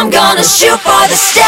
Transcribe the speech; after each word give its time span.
I'm 0.00 0.08
gonna 0.08 0.42
shoot 0.42 0.80
for 0.80 1.04
the 1.08 1.14
stars. 1.14 1.44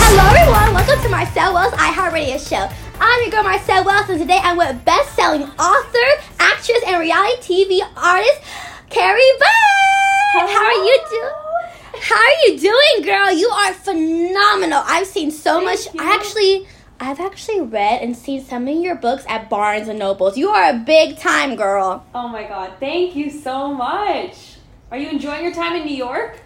Hello 0.00 0.24
everyone, 0.32 0.72
welcome 0.72 1.04
to 1.04 1.08
Marcel 1.10 1.52
Wells 1.52 1.74
iHeartRadio 1.74 2.40
show. 2.40 2.66
I'm 2.98 3.20
your 3.20 3.30
girl 3.30 3.42
Marcel 3.42 3.84
Wells, 3.84 4.08
and 4.08 4.18
today 4.18 4.40
I'm 4.42 4.56
with 4.56 4.82
best-selling 4.86 5.42
author, 5.42 6.08
actress, 6.40 6.82
and 6.86 6.98
reality 6.98 7.36
TV 7.42 7.80
artist 7.94 8.40
Carrie 8.88 9.20
Berk. 9.38 10.48
How 10.48 10.64
are 10.64 10.72
you 10.72 10.98
doing? 11.10 11.32
How 12.00 12.16
are 12.16 12.38
you 12.46 12.58
doing, 12.58 13.04
girl? 13.04 13.30
You 13.30 13.50
are 13.50 13.74
phenomenal. 13.74 14.82
I've 14.86 15.06
seen 15.06 15.30
so 15.30 15.56
Thank 15.56 15.64
much. 15.66 15.94
you. 15.94 16.00
I 16.00 16.14
actually, 16.14 16.66
I've 17.00 17.20
actually 17.20 17.60
read 17.60 18.00
and 18.00 18.16
seen 18.16 18.42
some 18.42 18.66
of 18.66 18.76
your 18.76 18.94
books 18.94 19.26
at 19.28 19.50
Barnes 19.50 19.88
and 19.88 19.98
Nobles. 19.98 20.38
You 20.38 20.48
are 20.48 20.70
a 20.70 20.78
big 20.78 21.18
time 21.18 21.56
girl. 21.56 22.06
Oh 22.14 22.28
my 22.28 22.44
god, 22.44 22.72
thank 22.80 23.14
you 23.14 23.28
so 23.28 23.74
much. 23.74 24.56
Are 24.90 24.96
you 24.96 25.10
enjoying 25.10 25.44
your 25.44 25.52
time 25.52 25.76
in 25.76 25.84
New 25.84 25.94
York? 25.94 26.38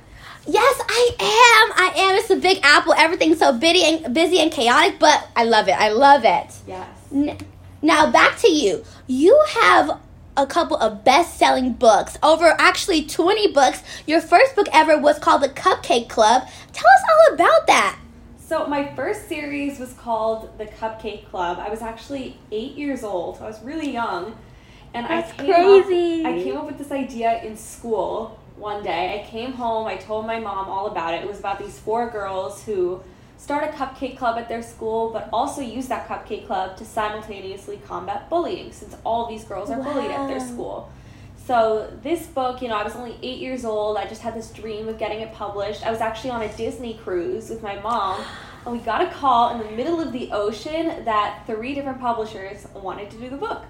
Yes, 0.46 0.80
I 0.88 1.10
am. 1.20 1.72
I 1.76 1.92
am. 1.96 2.16
It's 2.16 2.30
a 2.30 2.36
big 2.36 2.60
apple. 2.62 2.94
Everything's 2.94 3.38
so 3.38 3.52
busy 3.52 3.82
and 3.84 4.14
busy 4.14 4.38
and 4.38 4.50
chaotic, 4.52 4.98
but 4.98 5.28
I 5.34 5.44
love 5.44 5.68
it. 5.68 5.72
I 5.72 5.88
love 5.90 6.24
it. 6.24 6.54
Yes. 6.66 6.88
N- 7.12 7.38
Now 7.82 8.10
back 8.10 8.38
to 8.40 8.48
you. 8.50 8.84
You 9.06 9.40
have 9.48 10.00
a 10.36 10.46
couple 10.46 10.76
of 10.76 11.02
best-selling 11.02 11.72
books. 11.72 12.16
Over 12.22 12.54
actually 12.58 13.04
20 13.06 13.52
books. 13.52 13.82
Your 14.06 14.20
first 14.20 14.54
book 14.54 14.68
ever 14.72 14.98
was 14.98 15.18
called 15.18 15.42
The 15.42 15.48
Cupcake 15.48 16.08
Club. 16.08 16.42
Tell 16.72 16.86
us 16.86 17.02
all 17.28 17.34
about 17.34 17.66
that. 17.66 17.98
So 18.38 18.66
my 18.66 18.94
first 18.94 19.28
series 19.28 19.80
was 19.80 19.92
called 19.94 20.56
The 20.58 20.66
Cupcake 20.66 21.28
Club. 21.30 21.58
I 21.58 21.68
was 21.70 21.82
actually 21.82 22.36
eight 22.52 22.72
years 22.76 23.02
old. 23.02 23.38
I 23.40 23.44
was 23.46 23.60
really 23.62 23.90
young, 23.90 24.36
and 24.94 25.06
That's 25.06 25.32
I 25.32 25.36
came 25.36 25.52
crazy. 25.82 26.20
Up, 26.24 26.32
I 26.32 26.42
came 26.42 26.56
up 26.56 26.66
with 26.66 26.78
this 26.78 26.92
idea 26.92 27.42
in 27.42 27.56
school 27.56 28.38
one 28.58 28.82
day. 28.82 29.20
I 29.20 29.30
came 29.30 29.52
home. 29.52 29.86
I 29.86 29.96
told 29.96 30.26
my 30.26 30.40
mom 30.40 30.68
all 30.68 30.86
about 30.86 31.14
it. 31.14 31.22
It 31.22 31.28
was 31.28 31.38
about 31.38 31.58
these 31.58 31.78
four 31.78 32.10
girls 32.10 32.62
who 32.64 33.02
start 33.38 33.64
a 33.64 33.72
cupcake 33.72 34.16
club 34.16 34.38
at 34.38 34.48
their 34.48 34.62
school, 34.62 35.10
but 35.12 35.28
also 35.32 35.60
use 35.60 35.88
that 35.88 36.08
cupcake 36.08 36.46
club 36.46 36.76
to 36.78 36.84
simultaneously 36.84 37.78
combat 37.86 38.30
bullying, 38.30 38.72
since 38.72 38.96
all 39.04 39.28
these 39.28 39.44
girls 39.44 39.70
are 39.70 39.82
bullied 39.82 40.10
at 40.10 40.26
their 40.26 40.40
school. 40.40 40.90
So 41.46 41.92
this 42.02 42.26
book, 42.26 42.60
you 42.60 42.68
know, 42.68 42.74
I 42.74 42.82
was 42.82 42.96
only 42.96 43.16
eight 43.22 43.38
years 43.38 43.64
old. 43.64 43.98
I 43.98 44.06
just 44.08 44.20
had 44.20 44.34
this 44.34 44.50
dream 44.50 44.88
of 44.88 44.98
getting 44.98 45.20
it 45.20 45.32
published. 45.32 45.86
I 45.86 45.92
was 45.92 46.00
actually 46.00 46.30
on 46.30 46.42
a 46.42 46.56
Disney 46.56 46.94
cruise 46.94 47.50
with 47.50 47.62
my 47.62 47.78
mom, 47.80 48.20
and 48.64 48.72
we 48.72 48.80
got 48.80 49.00
a 49.00 49.10
call 49.10 49.50
in 49.50 49.58
the 49.64 49.70
middle 49.76 50.00
of 50.00 50.12
the 50.12 50.32
ocean 50.32 51.04
that 51.04 51.44
three 51.46 51.72
different 51.72 52.00
publishers 52.00 52.66
wanted 52.74 53.10
to 53.12 53.16
do 53.18 53.28
the 53.30 53.36
book. 53.36 53.62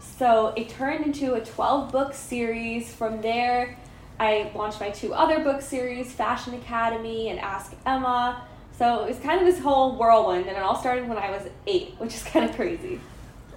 So 0.00 0.54
it 0.56 0.68
turned 0.68 1.04
into 1.04 1.34
a 1.34 1.44
12 1.44 1.92
book 1.92 2.14
series. 2.14 2.92
From 2.92 3.20
there, 3.20 3.78
I 4.18 4.50
launched 4.54 4.80
my 4.80 4.90
two 4.90 5.12
other 5.12 5.40
book 5.40 5.60
series, 5.60 6.12
Fashion 6.12 6.54
Academy 6.54 7.28
and 7.30 7.40
Ask 7.40 7.74
Emma. 7.84 8.42
So 8.78 9.04
it 9.04 9.08
was 9.08 9.18
kind 9.18 9.40
of 9.40 9.46
this 9.46 9.62
whole 9.62 9.96
whirlwind, 9.96 10.46
and 10.46 10.56
it 10.56 10.62
all 10.62 10.76
started 10.76 11.08
when 11.08 11.18
I 11.18 11.30
was 11.30 11.48
eight, 11.66 11.94
which 11.98 12.14
is 12.14 12.22
kind 12.22 12.48
of 12.48 12.54
crazy. 12.54 13.00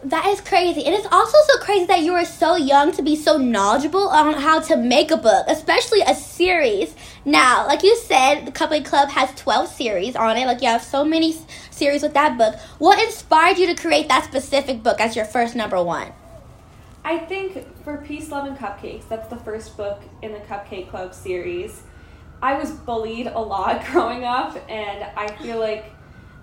That 0.03 0.27
is 0.27 0.41
crazy. 0.41 0.85
And 0.85 0.93
it's 0.93 1.07
also 1.11 1.37
so 1.47 1.59
crazy 1.59 1.85
that 1.85 2.01
you 2.01 2.13
are 2.13 2.23
so 2.23 2.55
young 2.55 2.91
to 2.93 3.01
be 3.01 3.15
so 3.15 3.37
knowledgeable 3.37 4.09
on 4.09 4.35
how 4.35 4.59
to 4.59 4.77
make 4.77 5.09
a 5.09 5.17
book, 5.17 5.45
especially 5.47 6.01
a 6.01 6.13
series. 6.13 6.95
Now, 7.25 7.65
like 7.65 7.81
you 7.81 7.95
said, 7.97 8.45
the 8.45 8.51
Cupcake 8.51 8.85
Club 8.85 9.09
has 9.09 9.33
12 9.35 9.67
series 9.67 10.15
on 10.15 10.37
it. 10.37 10.45
Like 10.45 10.61
you 10.61 10.67
have 10.67 10.83
so 10.83 11.03
many 11.03 11.35
series 11.71 12.03
with 12.03 12.13
that 12.13 12.37
book. 12.37 12.55
What 12.77 13.03
inspired 13.03 13.57
you 13.57 13.65
to 13.67 13.75
create 13.75 14.07
that 14.07 14.23
specific 14.23 14.83
book 14.83 15.01
as 15.01 15.15
your 15.15 15.25
first 15.25 15.55
number 15.55 15.81
one? 15.83 16.13
I 17.07 17.19
think 17.19 17.65
for 17.85 17.99
Peace, 17.99 18.29
Love, 18.31 18.47
and 18.47 18.57
Cupcakes, 18.57 19.07
that's 19.07 19.29
the 19.29 19.37
first 19.37 19.77
book 19.77 20.01
in 20.21 20.33
the 20.33 20.39
Cupcake 20.39 20.89
Club 20.89 21.13
series. 21.13 21.83
I 22.41 22.59
was 22.59 22.71
bullied 22.71 23.27
a 23.27 23.39
lot 23.39 23.85
growing 23.91 24.25
up, 24.25 24.57
and 24.69 25.05
I 25.15 25.27
feel 25.37 25.57
like 25.57 25.85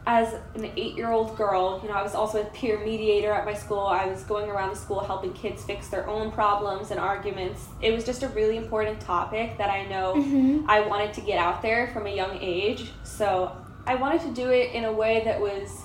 as 0.07 0.33
an 0.55 0.71
eight 0.79 0.97
year 0.97 1.11
old 1.11 1.37
girl, 1.37 1.81
you 1.83 1.91
know, 1.91 1.95
I 1.95 2.03
was 2.03 2.15
also 2.15 2.41
a 2.41 2.47
peer 2.47 2.79
mediator 2.83 3.31
at 3.31 3.45
my 3.45 3.53
school. 3.53 3.81
I 3.81 4.07
was 4.07 4.23
going 4.23 4.49
around 4.49 4.71
the 4.71 4.77
school 4.77 5.01
helping 5.01 5.35
kids 5.35 5.63
fix 5.63 5.89
their 5.89 6.09
own 6.09 6.33
problems 6.33 6.91
and 6.91 6.99
arguments. 6.99 7.67
It 7.83 7.93
was 7.93 8.03
just 8.07 8.23
a 8.23 8.29
really 8.29 8.57
important 8.57 9.03
topic 9.03 9.59
that 9.59 9.69
I 9.69 9.85
know 9.85 10.15
Mhm. 10.15 10.65
I 10.67 10.81
wanted 10.81 11.13
to 11.13 11.21
get 11.21 11.39
out 11.39 11.61
there 11.61 11.89
from 11.89 12.07
a 12.07 12.11
young 12.11 12.39
age. 12.41 12.91
So 13.03 13.53
I 13.87 13.97
wanted 13.97 14.23
to 14.23 14.31
do 14.31 14.49
it 14.49 14.73
in 14.73 14.87
a 14.87 14.93
way 14.93 15.25
that 15.27 15.39
was 15.39 15.83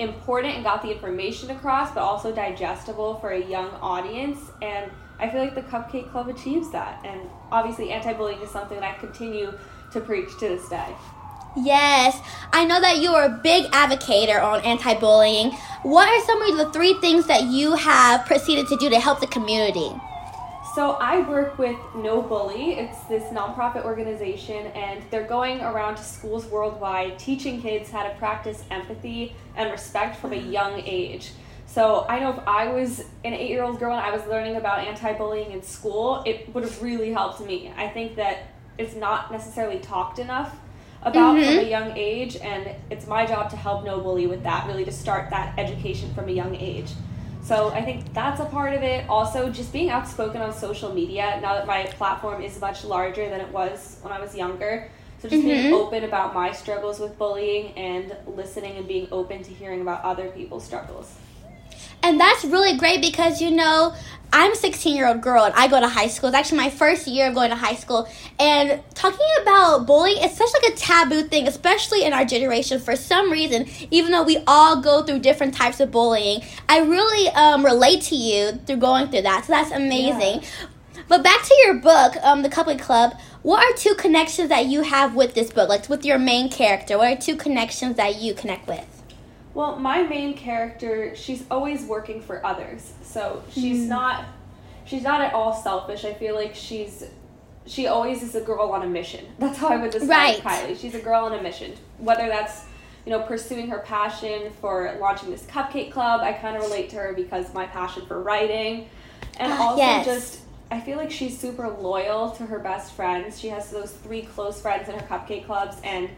important 0.00 0.54
and 0.54 0.64
got 0.64 0.82
the 0.82 0.90
information 0.90 1.50
across, 1.50 1.92
but 1.92 2.00
also 2.00 2.34
digestible 2.34 3.16
for 3.20 3.30
a 3.30 3.44
young 3.44 3.70
audience. 3.82 4.50
And 4.62 4.90
I 5.18 5.28
feel 5.28 5.40
like 5.40 5.54
the 5.54 5.62
Cupcake 5.62 6.10
Club 6.10 6.28
achieves 6.28 6.70
that. 6.72 7.04
And 7.04 7.28
obviously, 7.52 7.92
anti 7.92 8.12
bullying 8.14 8.40
is 8.40 8.50
something 8.50 8.80
that 8.80 8.96
I 8.96 8.98
continue 8.98 9.52
to 9.92 10.00
preach 10.00 10.30
to 10.38 10.48
this 10.48 10.68
day. 10.68 10.94
Yes, 11.56 12.20
I 12.52 12.64
know 12.64 12.80
that 12.80 12.98
you 12.98 13.10
are 13.10 13.24
a 13.24 13.40
big 13.42 13.68
advocate 13.72 14.30
on 14.30 14.60
anti-bullying. 14.60 15.50
What 15.82 16.08
are 16.08 16.24
some 16.24 16.42
of 16.42 16.56
the 16.56 16.72
three 16.72 16.94
things 16.94 17.26
that 17.26 17.42
you 17.44 17.74
have 17.74 18.24
proceeded 18.24 18.68
to 18.68 18.76
do 18.76 18.88
to 18.88 19.00
help 19.00 19.18
the 19.20 19.26
community? 19.26 19.90
So 20.74 20.92
I 21.00 21.20
work 21.28 21.58
with 21.58 21.76
No 21.96 22.22
Bully. 22.22 22.74
It's 22.74 23.00
this 23.04 23.24
nonprofit 23.32 23.84
organization, 23.84 24.68
and 24.68 25.02
they're 25.10 25.26
going 25.26 25.60
around 25.60 25.96
to 25.96 26.02
schools 26.02 26.46
worldwide 26.46 27.18
teaching 27.18 27.60
kids 27.60 27.90
how 27.90 28.04
to 28.04 28.14
practice 28.16 28.62
empathy 28.70 29.34
and 29.56 29.70
respect 29.72 30.16
from 30.16 30.32
a 30.32 30.36
young 30.36 30.80
age. 30.86 31.32
So 31.66 32.06
I 32.08 32.20
know 32.20 32.30
if 32.30 32.38
I 32.46 32.68
was 32.68 33.00
an 33.24 33.32
eight-year-old 33.32 33.80
girl 33.80 33.96
and 33.96 34.00
I 34.04 34.12
was 34.12 34.24
learning 34.26 34.56
about 34.56 34.86
anti-bullying 34.86 35.50
in 35.50 35.62
school, 35.62 36.22
it 36.24 36.54
would 36.54 36.62
have 36.62 36.80
really 36.80 37.12
helped 37.12 37.40
me. 37.40 37.72
I 37.76 37.88
think 37.88 38.14
that 38.16 38.38
it's 38.78 38.94
not 38.94 39.32
necessarily 39.32 39.80
talked 39.80 40.20
enough 40.20 40.56
about 41.02 41.36
from 41.36 41.54
Mhm. 41.54 41.58
a 41.58 41.68
young 41.68 41.96
age, 41.96 42.36
and 42.36 42.70
it's 42.90 43.06
my 43.06 43.26
job 43.26 43.50
to 43.50 43.56
help 43.56 43.84
No 43.84 43.98
Bully 43.98 44.26
with 44.28 44.44
that, 44.44 44.66
really 44.68 44.84
to 44.84 44.92
start 44.92 45.30
that 45.30 45.54
education 45.58 46.12
from 46.14 46.28
a 46.28 46.32
young 46.32 46.54
age. 46.54 46.92
So 47.50 47.70
I 47.70 47.82
think 47.82 48.14
that's 48.14 48.38
a 48.38 48.44
part 48.44 48.74
of 48.74 48.84
it. 48.84 49.08
Also, 49.08 49.50
just 49.50 49.72
being 49.72 49.90
outspoken 49.90 50.40
on 50.40 50.52
social 50.52 50.94
media 50.94 51.40
now 51.42 51.54
that 51.54 51.66
my 51.66 51.82
platform 51.82 52.42
is 52.42 52.60
much 52.60 52.84
larger 52.84 53.28
than 53.28 53.40
it 53.40 53.48
was 53.48 53.98
when 54.02 54.12
I 54.12 54.20
was 54.20 54.36
younger. 54.36 54.88
So 55.18 55.28
just 55.28 55.44
being 55.44 55.72
Mhm. 55.72 55.72
open 55.72 56.04
about 56.04 56.32
my 56.32 56.52
struggles 56.52 57.00
with 57.00 57.18
bullying 57.18 57.72
and 57.76 58.16
listening 58.24 58.76
and 58.76 58.86
being 58.86 59.08
open 59.10 59.42
to 59.42 59.50
hearing 59.50 59.80
about 59.80 60.04
other 60.04 60.28
people's 60.28 60.62
struggles. 60.62 61.16
And 62.02 62.20
that's 62.20 62.44
really 62.44 62.76
great 62.76 63.00
because 63.00 63.40
you 63.40 63.50
know, 63.50 63.94
I'm 64.32 64.52
a 64.52 64.56
16 64.56 64.96
year 64.96 65.08
old 65.08 65.20
girl 65.20 65.44
and 65.44 65.54
I 65.54 65.66
go 65.66 65.80
to 65.80 65.88
high 65.88 66.06
school. 66.06 66.28
It's 66.28 66.36
actually 66.36 66.58
my 66.58 66.70
first 66.70 67.06
year 67.06 67.28
of 67.28 67.34
going 67.34 67.50
to 67.50 67.56
high 67.56 67.74
school. 67.74 68.08
And 68.38 68.80
talking 68.94 69.26
about 69.42 69.86
bullying 69.86 70.22
is 70.22 70.36
such 70.36 70.50
like 70.52 70.72
a 70.72 70.76
taboo 70.76 71.22
thing, 71.22 71.48
especially 71.48 72.04
in 72.04 72.12
our 72.12 72.24
generation 72.24 72.78
for 72.80 72.94
some 72.94 73.30
reason, 73.30 73.66
even 73.90 74.12
though 74.12 74.22
we 74.22 74.38
all 74.46 74.80
go 74.80 75.02
through 75.02 75.18
different 75.20 75.54
types 75.54 75.80
of 75.80 75.90
bullying. 75.90 76.42
I 76.68 76.80
really 76.80 77.28
um, 77.30 77.64
relate 77.64 78.02
to 78.02 78.16
you 78.16 78.52
through 78.66 78.76
going 78.76 79.08
through 79.08 79.22
that. 79.22 79.46
So 79.46 79.52
that's 79.52 79.72
amazing. 79.72 80.44
But 81.08 81.24
back 81.24 81.42
to 81.42 81.54
your 81.64 81.74
book, 81.74 82.14
um, 82.22 82.42
The 82.42 82.48
Cupcake 82.48 82.80
Club. 82.80 83.14
What 83.42 83.64
are 83.64 83.76
two 83.76 83.94
connections 83.94 84.50
that 84.50 84.66
you 84.66 84.82
have 84.82 85.16
with 85.16 85.34
this 85.34 85.50
book? 85.50 85.68
Like 85.68 85.88
with 85.88 86.04
your 86.04 86.18
main 86.18 86.50
character, 86.50 86.98
what 86.98 87.10
are 87.10 87.20
two 87.20 87.36
connections 87.36 87.96
that 87.96 88.20
you 88.20 88.34
connect 88.34 88.68
with? 88.68 88.84
Well, 89.54 89.76
my 89.76 90.02
main 90.02 90.34
character, 90.34 91.14
she's 91.16 91.44
always 91.50 91.84
working 91.84 92.20
for 92.20 92.44
others. 92.44 92.92
So 93.02 93.42
she's 93.50 93.84
Hmm. 93.84 93.88
not 93.90 94.24
she's 94.84 95.02
not 95.02 95.20
at 95.20 95.34
all 95.34 95.52
selfish. 95.52 96.04
I 96.04 96.14
feel 96.14 96.34
like 96.34 96.54
she's 96.54 97.04
she 97.66 97.86
always 97.86 98.22
is 98.22 98.34
a 98.34 98.40
girl 98.40 98.70
on 98.72 98.82
a 98.82 98.86
mission. 98.86 99.24
That's 99.38 99.58
how 99.58 99.68
I 99.68 99.76
would 99.76 99.90
describe 99.90 100.08
Right. 100.10 100.38
Kylie. 100.42 100.78
She's 100.80 100.94
a 100.94 101.00
girl 101.00 101.24
on 101.26 101.32
a 101.34 101.42
mission. 101.42 101.74
Whether 101.98 102.26
that's 102.28 102.64
you 103.04 103.12
know 103.12 103.20
pursuing 103.20 103.68
her 103.68 103.78
passion 103.80 104.50
for 104.60 104.96
launching 105.00 105.30
this 105.30 105.42
cupcake 105.44 105.90
club, 105.92 106.20
I 106.22 106.32
kind 106.32 106.56
of 106.56 106.62
relate 106.62 106.90
to 106.90 106.96
her 106.96 107.12
because 107.12 107.52
my 107.54 107.66
passion 107.66 108.06
for 108.06 108.22
writing, 108.22 108.88
and 109.38 109.52
Ah, 109.52 109.62
also 109.68 109.78
yes. 109.82 110.04
just 110.06 110.40
I 110.72 110.78
feel 110.80 110.96
like 110.96 111.10
she's 111.10 111.36
super 111.36 111.68
loyal 111.68 112.30
to 112.32 112.44
her 112.46 112.60
best 112.60 112.92
friends. 112.92 113.40
She 113.40 113.48
has 113.48 113.70
those 113.72 113.90
three 113.90 114.22
close 114.22 114.60
friends 114.62 114.88
in 114.88 114.94
her 114.96 115.04
cupcake 115.06 115.44
clubs, 115.44 115.76
and 115.82 116.08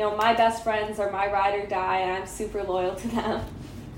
you 0.00 0.06
know 0.06 0.16
my 0.16 0.32
best 0.32 0.64
friends 0.64 0.98
are 0.98 1.12
my 1.12 1.30
ride 1.30 1.54
or 1.54 1.66
die, 1.66 1.98
and 1.98 2.10
I'm 2.10 2.26
super 2.26 2.62
loyal 2.62 2.94
to 2.94 3.08
them. 3.08 3.44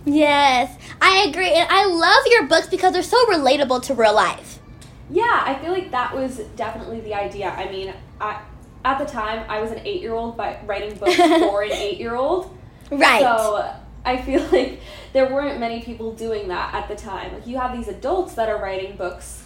Yes, 0.04 0.76
I 1.00 1.26
agree. 1.28 1.52
And 1.52 1.68
I 1.70 1.86
love 1.86 2.24
your 2.26 2.48
books 2.48 2.66
because 2.66 2.92
they're 2.92 3.04
so 3.04 3.24
relatable 3.26 3.84
to 3.84 3.94
real 3.94 4.12
life. 4.12 4.58
Yeah, 5.08 5.44
I 5.46 5.54
feel 5.62 5.70
like 5.70 5.92
that 5.92 6.12
was 6.12 6.38
definitely 6.56 7.02
the 7.02 7.14
idea. 7.14 7.50
I 7.50 7.70
mean, 7.70 7.94
I, 8.20 8.42
at 8.84 8.98
the 8.98 9.04
time, 9.04 9.46
I 9.48 9.60
was 9.60 9.70
an 9.70 9.78
eight 9.84 10.00
year 10.00 10.12
old, 10.12 10.36
but 10.36 10.66
writing 10.66 10.96
books 10.96 11.14
for 11.16 11.62
an 11.62 11.70
eight 11.70 12.00
year 12.00 12.16
old. 12.16 12.52
Right. 12.90 13.20
So 13.20 13.72
I 14.04 14.20
feel 14.20 14.44
like 14.50 14.80
there 15.12 15.32
weren't 15.32 15.60
many 15.60 15.82
people 15.82 16.14
doing 16.14 16.48
that 16.48 16.74
at 16.74 16.88
the 16.88 16.96
time. 16.96 17.32
Like, 17.32 17.46
you 17.46 17.58
have 17.58 17.76
these 17.76 17.86
adults 17.86 18.34
that 18.34 18.48
are 18.48 18.60
writing 18.60 18.96
books 18.96 19.41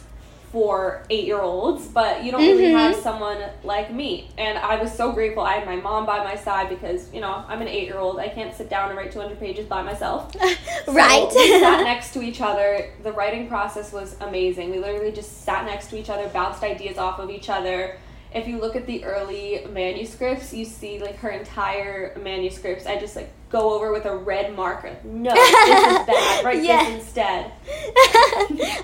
for 0.57 1.03
eight 1.11 1.27
year 1.27 1.43
olds, 1.43 1.87
but 1.87 2.25
you 2.25 2.33
don't 2.33 2.41
really 2.41 2.73
Mhm. 2.73 2.79
have 2.79 2.97
someone 2.97 3.37
like 3.63 3.93
me. 3.93 4.31
And 4.39 4.57
I 4.57 4.77
was 4.81 4.91
so 4.91 5.13
grateful 5.13 5.43
I 5.43 5.57
had 5.57 5.67
my 5.67 5.77
mom 5.77 6.07
by 6.07 6.25
my 6.25 6.35
side 6.35 6.71
because, 6.71 7.13
you 7.13 7.21
know, 7.21 7.45
I'm 7.47 7.61
an 7.61 7.69
eight 7.69 7.85
year 7.85 7.99
old. 7.99 8.19
I 8.19 8.31
can't 8.31 8.55
sit 8.55 8.71
down 8.71 8.89
and 8.89 8.97
write 8.97 9.13
200 9.13 9.39
pages 9.39 9.67
by 9.67 9.83
myself. 9.83 10.33
So 10.87 10.93
right. 10.95 11.29
we 11.35 11.61
sat 11.61 11.83
next 11.93 12.15
to 12.15 12.23
each 12.23 12.41
other. 12.41 12.91
The 13.03 13.13
writing 13.13 13.49
process 13.49 13.93
was 13.93 14.17
amazing. 14.21 14.71
We 14.71 14.79
literally 14.79 15.13
just 15.13 15.43
sat 15.45 15.67
next 15.67 15.91
to 15.91 15.99
each 15.99 16.09
other, 16.09 16.27
bounced 16.29 16.63
ideas 16.63 16.97
off 16.97 17.19
of 17.19 17.29
each 17.29 17.51
other, 17.51 17.97
if 18.33 18.47
you 18.47 18.59
look 18.59 18.77
at 18.77 18.87
the 18.87 19.05
early 19.05 19.67
manuscripts, 19.73 20.53
you 20.55 20.65
see 20.65 20.99
like 20.99 21.17
her 21.19 21.31
entire 21.31 22.17
manuscripts. 22.23 22.87
I 22.87 22.99
just 22.99 23.17
like 23.17 23.31
go 23.51 23.75
over 23.75 23.93
with 23.93 24.05
a 24.07 24.17
red 24.17 24.55
marker. 24.57 24.97
No, 25.05 25.35
this 25.35 26.01
is 26.01 26.07
bad. 26.07 26.45
Write 26.45 26.63
Yeah. 26.65 26.85
this 26.85 26.95
instead. 27.05 27.53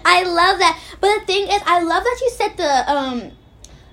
I 0.04 0.22
love 0.26 0.58
that. 0.58 0.80
But 1.00 1.20
the 1.20 1.26
thing 1.26 1.44
is, 1.48 1.62
I 1.66 1.82
love 1.82 2.02
that 2.04 2.18
you 2.20 2.30
said 2.30 2.56
the 2.56 2.92
um, 2.92 3.32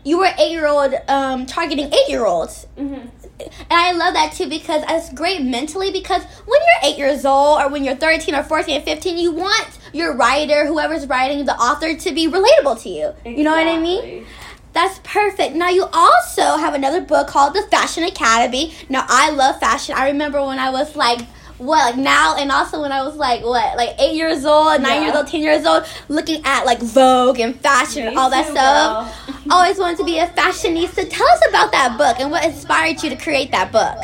you 0.04 0.18
were 0.20 0.30
eight 0.40 0.52
year 0.52 0.68
old 0.68 0.94
um 1.08 1.46
targeting 1.46 1.88
eight 1.94 2.08
year 2.10 2.26
olds. 2.26 2.66
hmm 2.78 2.94
And 2.94 3.80
I 3.88 3.92
love 3.94 4.14
that 4.14 4.34
too 4.34 4.48
because 4.50 4.84
it's 4.88 5.14
great 5.14 5.42
mentally 5.42 5.92
because 5.92 6.24
when 6.46 6.60
you're 6.62 6.92
eight 6.92 6.98
years 6.98 7.26
old 7.26 7.62
or 7.62 7.70
when 7.70 7.84
you're 7.84 7.96
13 7.96 8.36
or 8.36 8.44
14 8.44 8.82
or 8.82 8.84
15, 8.84 9.18
you 9.18 9.32
want 9.32 9.68
your 9.94 10.16
writer, 10.16 10.66
whoever's 10.68 11.08
writing, 11.08 11.46
the 11.46 11.56
author, 11.56 11.96
to 11.96 12.12
be 12.12 12.28
relatable 12.28 12.82
to 12.84 12.90
you. 12.90 13.14
You 13.26 13.44
know 13.44 13.52
what 13.52 13.68
I 13.68 13.80
mean? 13.80 14.26
That's 14.74 15.00
perfect. 15.04 15.56
Now 15.56 15.70
you 15.70 15.86
also 15.92 16.58
have 16.58 16.74
another 16.74 17.02
book 17.02 17.28
called 17.28 17.54
The 17.56 17.64
Fashion 17.64 18.04
Academy. 18.04 18.74
Now 18.88 19.06
I 19.08 19.32
love 19.32 19.60
fashion. 19.60 19.96
I 19.98 20.08
remember 20.10 20.46
when 20.46 20.60
I 20.60 20.70
was 20.70 20.96
like 20.96 21.22
what 21.58 21.96
like 21.96 21.98
now 21.98 22.38
and 22.38 22.52
also 22.52 22.82
when 22.82 22.92
I 22.94 23.04
was 23.04 23.16
like 23.18 23.44
what 23.44 23.76
like 23.76 23.96
eight 24.00 24.16
years 24.16 24.46
old, 24.46 24.82
nine 24.82 25.02
Yeah. 25.02 25.08
years 25.08 25.16
old, 25.16 25.28
ten 25.28 25.42
years 25.42 25.66
old, 25.66 25.86
looking 26.08 26.42
at 26.46 26.66
like 26.66 26.80
Vogue 26.80 27.40
and 27.40 27.60
fashion 27.60 28.08
and 28.08 28.18
all 28.18 28.30
that 28.30 28.46
too, 28.46 28.52
stuff. 28.54 29.28
girl. 29.28 29.44
Always 29.52 29.78
wanted 29.80 29.98
to 29.98 30.06
be 30.06 30.20
a 30.20 30.28
fashionista. 30.28 31.10
Tell 31.10 31.28
us 31.28 31.42
about 31.50 31.72
that 31.74 31.98
book 31.98 32.20
and 32.20 32.32
what 32.32 32.46
inspired 32.46 33.02
you 33.04 33.10
to 33.10 33.16
create 33.18 33.52
that 33.52 33.72
book. 33.72 33.98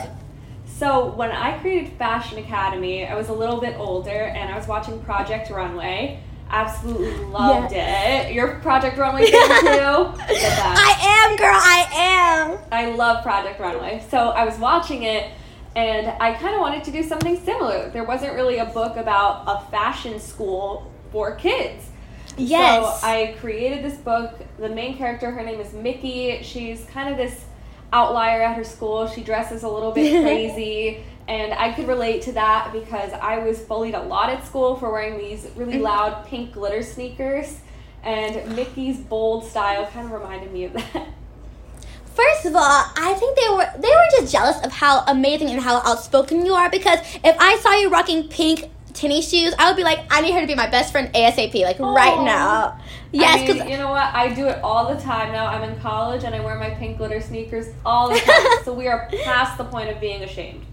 So 0.66 1.14
when 1.14 1.32
I 1.32 1.58
created 1.60 1.94
Fashion 1.98 2.38
Academy, 2.40 3.06
I 3.06 3.16
was 3.16 3.30
a 3.30 3.34
little 3.34 3.62
bit 3.62 3.78
older 3.78 4.10
and 4.10 4.52
I 4.54 4.58
was 4.58 4.68
watching 4.68 5.00
Project 5.04 5.50
Runway. 5.50 6.20
Absolutely 6.56 7.26
loved 7.32 7.74
it. 7.76 8.34
Your 8.34 8.60
Project 8.62 8.98
Runway 8.98 9.30
fan 9.30 9.62
too? 9.62 9.68
I 10.24 11.28
am, 11.30 11.36
girl. 11.36 11.54
I 11.54 11.88
am. 11.94 12.60
I 12.72 12.96
love 12.96 13.24
Project 13.24 13.60
Runway. 13.60 14.04
So 14.10 14.30
I 14.30 14.46
was 14.46 14.58
watching 14.58 15.04
it 15.04 15.32
and 15.76 16.08
I 16.22 16.34
kind 16.34 16.56
of 16.56 16.62
wanted 16.62 16.86
to 16.86 16.92
do 16.92 17.04
something 17.04 17.38
similar. 17.44 17.90
There 17.90 18.06
wasn't 18.06 18.34
really 18.34 18.60
a 18.60 18.66
book 18.66 18.96
about 18.96 19.44
a 19.48 19.70
fashion 19.70 20.20
school 20.20 20.90
for 21.12 21.36
kids. 21.36 21.90
Yes. 22.38 23.02
So 23.02 23.08
I 23.08 23.36
created 23.40 23.84
this 23.84 23.98
book. 23.98 24.40
The 24.58 24.70
main 24.70 24.98
character, 24.98 25.32
her 25.32 25.44
name 25.44 25.60
is 25.60 25.74
Mickey. 25.74 26.42
She's 26.42 26.86
kind 26.86 27.10
of 27.10 27.18
this 27.18 27.44
outlier 27.92 28.42
at 28.42 28.56
her 28.56 28.64
school. 28.64 29.08
She 29.08 29.24
dresses 29.24 29.64
a 29.64 29.70
little 29.70 29.92
bit 29.92 30.22
crazy. 30.24 31.04
And 31.28 31.54
I 31.54 31.74
could 31.74 31.88
relate 31.88 32.22
to 32.24 32.34
that 32.34 32.72
because 32.72 33.12
I 33.14 33.40
was 33.40 33.60
bullied 33.60 33.96
a 33.96 34.02
lot 34.02 34.30
at 34.30 34.46
school 34.46 34.76
for 34.76 34.92
wearing 34.92 35.18
these 35.18 35.48
really 35.56 35.74
mm-hmm. 35.74 35.84
loud 35.84 36.26
pink 36.28 36.54
glitter 36.54 36.84
sneakers. 36.84 37.60
And 38.04 38.56
Mickey's 38.56 38.98
bold 38.98 39.46
style 39.46 39.88
kind 39.88 40.06
of 40.06 40.12
reminded 40.12 40.52
me 40.52 40.66
of 40.66 40.74
that. 40.74 41.08
First 42.14 42.46
of 42.46 42.56
all, 42.56 42.62
I 42.96 43.14
think 43.20 43.38
they 43.38 43.50
were 43.50 43.68
they 43.78 43.90
were 43.90 44.20
just 44.20 44.32
jealous 44.32 44.64
of 44.64 44.72
how 44.72 45.04
amazing 45.08 45.50
and 45.50 45.60
how 45.60 45.78
outspoken 45.78 46.46
you 46.46 46.54
are. 46.54 46.70
Because 46.70 47.00
if 47.24 47.36
I 47.40 47.58
saw 47.58 47.74
you 47.74 47.90
rocking 47.90 48.30
pink 48.30 48.70
tennis 48.94 49.30
shoes, 49.30 49.54
I 49.60 49.68
would 49.68 49.76
be 49.76 49.84
like, 49.84 50.00
I 50.10 50.22
need 50.22 50.32
her 50.32 50.40
to 50.40 50.48
be 50.48 50.56
my 50.56 50.70
best 50.70 50.92
friend 50.92 51.14
ASAP, 51.14 51.62
like 51.64 51.80
right 51.80 52.24
now. 52.24 52.80
Yes, 53.12 53.38
I 53.38 53.46
because 53.46 53.62
mean, 53.62 53.70
you 53.70 53.78
know 53.78 53.90
what? 53.90 54.14
I 54.14 54.34
do 54.34 54.48
it 54.48 54.60
all 54.64 54.94
the 54.94 55.02
time 55.02 55.34
now. 55.34 55.48
I'm 55.48 55.70
in 55.70 55.78
college 55.82 56.24
and 56.24 56.34
I 56.34 56.40
wear 56.40 56.56
my 56.56 56.70
pink 56.70 56.98
glitter 56.98 57.20
sneakers 57.20 57.68
all 57.86 58.10
the 58.10 58.20
time. 58.20 58.46
so 58.64 58.74
we 58.74 58.88
are 58.88 59.10
past 59.24 59.58
the 59.58 59.66
point 59.66 59.90
of 59.90 60.00
being 60.00 60.24
ashamed. 60.24 60.66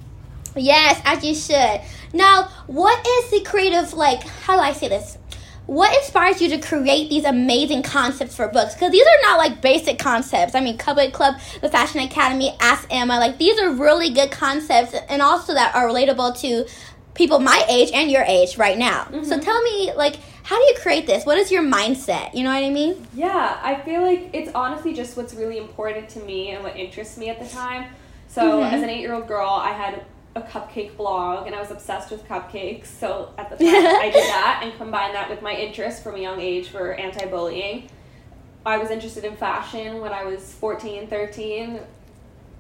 Yes, 0.57 1.01
as 1.05 1.25
you 1.25 1.35
should. 1.35 1.81
Now, 2.13 2.49
what 2.67 3.07
is 3.07 3.31
the 3.31 3.41
creative 3.49 3.95
like? 3.95 4.23
How 4.23 4.57
do 4.57 4.63
I 4.63 4.73
say 4.73 4.89
this? 4.89 5.19
What 5.67 5.97
inspires 5.97 6.43
you 6.43 6.49
to 6.51 6.59
create 6.59 7.09
these 7.09 7.25
amazing 7.25 7.85
concepts 7.85 8.35
for 8.35 8.49
books? 8.49 8.75
Because 8.75 8.91
these 8.91 9.07
are 9.07 9.23
not 9.23 9.39
like 9.39 9.63
basic 9.63 9.99
concepts. 9.99 10.55
I 10.55 10.61
mean, 10.61 10.77
Cupcake 10.77 11.13
Club, 11.13 11.37
the 11.61 11.69
Fashion 11.69 12.01
Academy, 12.01 12.55
Ask 12.61 12.87
Emma. 12.91 13.19
Like 13.19 13.39
these 13.39 13.59
are 13.61 13.71
really 13.71 14.11
good 14.11 14.31
concepts, 14.31 14.95
and 15.09 15.23
also 15.23 15.55
that 15.55 15.75
are 15.75 15.87
relatable 15.87 16.39
to 16.41 16.67
people 17.15 17.39
my 17.39 17.65
age 17.69 17.91
and 17.95 18.11
your 18.11 18.23
age 18.23 18.57
right 18.59 18.77
now. 18.77 19.07
So 19.23 19.39
tell 19.39 19.63
me, 19.63 19.93
like, 19.95 20.17
how 20.45 20.57
do 20.57 20.63
you 20.65 20.75
create 20.81 21.07
this? 21.07 21.25
What 21.25 21.39
is 21.39 21.53
your 21.53 21.63
mindset? 21.63 22.35
You 22.35 22.43
know 22.43 22.51
what 22.51 22.65
I 22.65 22.71
mean? 22.71 23.07
Yeah, 23.15 23.61
I 23.63 23.77
feel 23.83 24.01
like 24.03 24.31
it's 24.33 24.51
honestly 24.55 24.93
just 24.95 25.17
what's 25.17 25.35
really 25.35 25.59
important 25.59 26.09
to 26.11 26.21
me 26.21 26.51
and 26.51 26.65
what 26.65 26.77
interests 26.77 27.17
me 27.19 27.29
at 27.29 27.39
the 27.39 27.47
time. 27.47 27.87
So, 28.29 28.61
Mhm. 28.61 28.73
as 28.73 28.83
an 28.83 28.89
eight 28.89 29.01
year 29.01 29.13
old 29.15 29.29
girl, 29.29 29.49
I 29.49 29.73
had 29.73 30.03
a 30.35 30.41
cupcake 30.41 30.97
blog 30.97 31.47
and 31.47 31.55
I 31.55 31.61
was 31.61 31.71
obsessed 31.71 32.11
with 32.11 32.27
cupcakes. 32.27 32.87
So, 32.87 33.31
at 33.39 33.51
the 33.51 33.57
time, 33.65 33.87
I 33.87 34.11
did 34.11 34.29
that 34.29 34.61
and 34.65 34.73
combined 34.79 35.15
that 35.15 35.29
with 35.29 35.43
my 35.43 35.53
interest 35.55 36.03
from 36.03 36.15
a 36.15 36.19
young 36.19 36.41
age 36.41 36.69
for 36.69 36.95
anti 36.95 37.27
bullying. 37.27 37.91
I 38.65 38.79
was 38.79 38.91
interested 38.91 39.25
in 39.25 39.37
fashion 39.37 40.01
when 40.01 40.13
I 40.13 40.25
was 40.25 40.53
14, 40.55 41.09
13. 41.09 41.81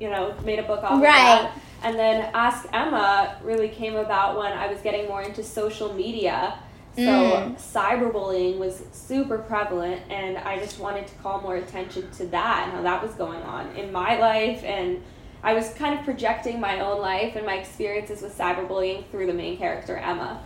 You 0.00 0.10
know, 0.10 0.34
made 0.44 0.58
a 0.58 0.64
book 0.64 0.82
off 0.82 1.00
Right. 1.00 1.16
of 1.18 1.42
that. 1.44 1.58
And 1.84 1.96
then 1.98 2.30
Ask 2.34 2.68
Emma 2.72 3.36
really 3.42 3.68
came 3.68 3.94
about 3.96 4.36
when 4.36 4.52
I 4.52 4.66
was 4.66 4.80
getting 4.80 5.06
more 5.08 5.22
into 5.22 5.42
social 5.44 5.92
media. 5.94 6.54
So 6.94 7.02
Mm. 7.02 7.56
cyberbullying 7.56 8.58
was 8.58 8.82
super 8.92 9.38
prevalent, 9.38 10.02
and 10.10 10.36
I 10.38 10.58
just 10.58 10.78
wanted 10.78 11.06
to 11.06 11.14
call 11.22 11.40
more 11.40 11.56
attention 11.56 12.10
to 12.18 12.26
that 12.26 12.64
and 12.64 12.72
how 12.76 12.82
that 12.82 13.02
was 13.02 13.14
going 13.14 13.42
on 13.42 13.74
in 13.76 13.90
my 13.92 14.18
life. 14.18 14.62
And 14.64 15.02
I 15.42 15.54
was 15.54 15.70
kind 15.74 15.98
of 15.98 16.04
projecting 16.04 16.60
my 16.60 16.80
own 16.80 17.00
life 17.00 17.34
and 17.36 17.44
my 17.44 17.56
experiences 17.56 18.22
with 18.22 18.36
cyberbullying 18.36 19.04
through 19.10 19.26
the 19.26 19.32
main 19.32 19.56
character, 19.58 19.96
Emma. 19.96 20.40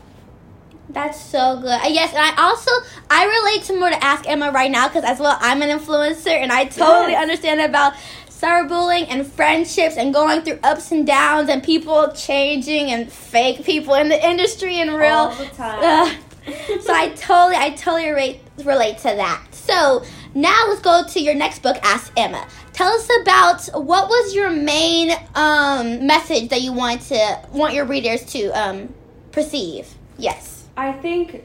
That's 0.88 1.20
so 1.20 1.56
good. 1.60 1.68
Uh, 1.68 1.88
Yes, 1.88 2.14
and 2.14 2.20
I 2.22 2.42
also 2.42 2.70
I 3.10 3.24
relate 3.26 3.64
to 3.66 3.78
more 3.78 3.90
to 3.90 4.02
Ask 4.04 4.28
Emma 4.28 4.50
right 4.52 4.70
now 4.70 4.88
because 4.88 5.04
as 5.04 5.18
well 5.18 5.36
I'm 5.40 5.60
an 5.62 5.76
influencer 5.76 6.28
and 6.28 6.52
I 6.52 6.64
totally 6.64 7.12
Yes. 7.12 7.22
understand 7.22 7.60
about 7.60 7.94
cyberbullying 8.30 9.06
and 9.08 9.26
friendships 9.26 9.96
and 9.96 10.14
going 10.14 10.42
through 10.42 10.60
ups 10.62 10.92
and 10.92 11.06
downs 11.06 11.48
and 11.48 11.62
people 11.62 12.12
changing 12.12 12.90
and 12.90 13.10
fake 13.10 13.64
people 13.64 13.94
in 13.94 14.08
the 14.08 14.28
industry 14.28 14.76
and 14.80 14.94
real. 14.94 15.10
All 15.10 15.34
the 15.34 15.46
time. 15.46 15.80
Ugh. 15.82 16.16
so 16.80 16.94
I 16.94 17.08
totally 17.16 17.56
I 17.56 17.70
totally 17.70 18.08
relate 18.10 18.40
relate 18.64 18.98
to 18.98 19.04
that. 19.08 19.42
So 19.52 20.04
now 20.34 20.64
let's 20.68 20.80
go 20.82 21.02
to 21.04 21.20
your 21.20 21.34
next 21.34 21.62
book, 21.62 21.76
Ask 21.82 22.12
Emma. 22.16 22.46
Tell 22.76 22.92
us 22.92 23.08
about 23.22 23.84
what 23.86 24.10
was 24.10 24.34
your 24.34 24.50
main 24.50 25.10
um, 25.34 26.06
message 26.06 26.50
that 26.50 26.60
you 26.60 26.74
want 26.74 27.00
to 27.08 27.40
want 27.50 27.72
your 27.72 27.86
readers 27.86 28.22
to 28.26 28.48
um, 28.48 28.92
perceive. 29.32 29.94
Yes. 30.18 30.66
I 30.76 30.92
think 30.92 31.44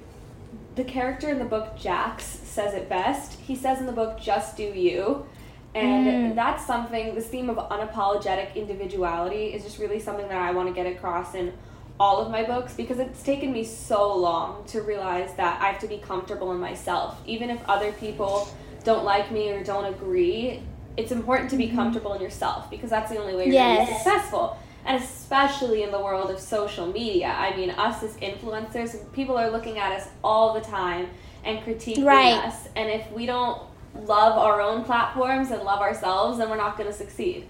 the 0.76 0.84
character 0.84 1.30
in 1.30 1.40
the 1.40 1.46
book, 1.46 1.78
Jax, 1.78 2.26
says 2.26 2.74
it 2.74 2.90
best. 2.90 3.40
He 3.40 3.56
says 3.56 3.80
in 3.80 3.86
the 3.86 3.94
book, 3.94 4.20
just 4.20 4.58
do 4.58 4.64
you. 4.64 5.26
And 5.74 6.06
Mm. 6.06 6.36
that's 6.36 6.66
something, 6.68 7.16
this 7.16 7.28
theme 7.28 7.50
of 7.50 7.56
unapologetic 7.56 8.54
individuality 8.56 9.54
is 9.54 9.64
just 9.64 9.80
really 9.80 10.02
something 10.02 10.28
that 10.28 10.38
I 10.38 10.52
want 10.52 10.68
to 10.68 10.74
get 10.74 10.86
across 10.86 11.34
in 11.34 11.54
all 11.98 12.20
of 12.20 12.30
my 12.30 12.44
books 12.44 12.74
because 12.74 13.00
it's 13.00 13.24
taken 13.24 13.54
me 13.54 13.64
so 13.64 14.14
long 14.14 14.66
to 14.66 14.82
realize 14.82 15.34
that 15.36 15.62
I 15.62 15.68
have 15.68 15.80
to 15.80 15.88
be 15.88 15.98
comfortable 16.00 16.52
in 16.52 16.60
myself. 16.60 17.22
Even 17.26 17.50
if 17.50 17.62
other 17.70 17.94
people 17.94 18.50
don't 18.84 19.06
like 19.06 19.32
me 19.32 19.50
or 19.52 19.64
don't 19.64 19.86
agree, 19.86 20.62
it's 21.02 21.12
important 21.12 21.50
to 21.50 21.58
be 21.58 21.68
mm-hmm. 21.68 21.76
comfortable 21.76 22.14
in 22.14 22.22
yourself 22.22 22.70
because 22.70 22.90
that's 22.90 23.12
the 23.12 23.18
only 23.18 23.36
way 23.36 23.46
you're 23.48 23.54
going 23.54 23.86
to 23.86 23.92
be 23.92 23.98
successful. 23.98 24.58
And 24.86 25.02
especially 25.02 25.84
in 25.84 25.92
the 25.92 26.00
world 26.00 26.32
of 26.32 26.40
social 26.40 26.88
media. 26.88 27.28
I 27.28 27.56
mean, 27.56 27.70
us 27.72 28.02
as 28.04 28.16
influencers, 28.18 29.12
people 29.14 29.38
are 29.38 29.50
looking 29.50 29.78
at 29.78 29.92
us 29.92 30.08
all 30.24 30.54
the 30.54 30.62
time 30.62 31.10
and 31.44 31.60
critiquing 31.60 32.06
Right. 32.06 32.44
us. 32.46 32.68
And 32.76 32.90
if 32.90 33.12
we 33.12 33.26
don't 33.26 33.62
love 33.96 34.38
our 34.38 34.62
own 34.62 34.84
platforms 34.84 35.52
and 35.52 35.62
love 35.64 35.82
ourselves, 35.82 36.38
then 36.38 36.50
we're 36.50 36.58
not 36.58 36.78
going 36.78 36.90
to 36.90 36.96
succeed. 36.96 37.48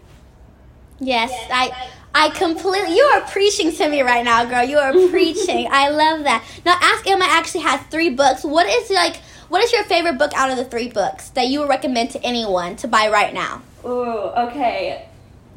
Yes, 0.99 1.31
I 1.51 1.89
I 2.13 2.29
completely 2.29 2.95
you 2.95 3.03
are 3.03 3.21
preaching 3.21 3.71
to 3.71 3.89
me 3.89 4.03
right 4.03 4.23
now, 4.23 4.45
girl. 4.45 4.63
You 4.63 4.77
are 4.77 4.93
preaching. 5.09 5.67
I 5.71 5.89
love 5.89 6.23
that. 6.25 6.43
Now 6.63 6.77
Ask 6.79 7.07
Emma 7.07 7.25
actually 7.27 7.61
has 7.61 7.81
three 7.87 8.11
books. 8.11 8.43
What 8.43 8.67
is 8.67 8.91
like 8.91 9.19
what 9.51 9.61
is 9.61 9.73
your 9.73 9.83
favorite 9.83 10.17
book 10.17 10.31
out 10.33 10.49
of 10.49 10.55
the 10.55 10.63
three 10.63 10.87
books 10.87 11.27
that 11.31 11.47
you 11.47 11.59
would 11.59 11.67
recommend 11.67 12.09
to 12.11 12.23
anyone 12.23 12.77
to 12.77 12.87
buy 12.87 13.09
right 13.09 13.33
now? 13.33 13.61
Ooh, 13.85 14.05
okay. 14.47 15.07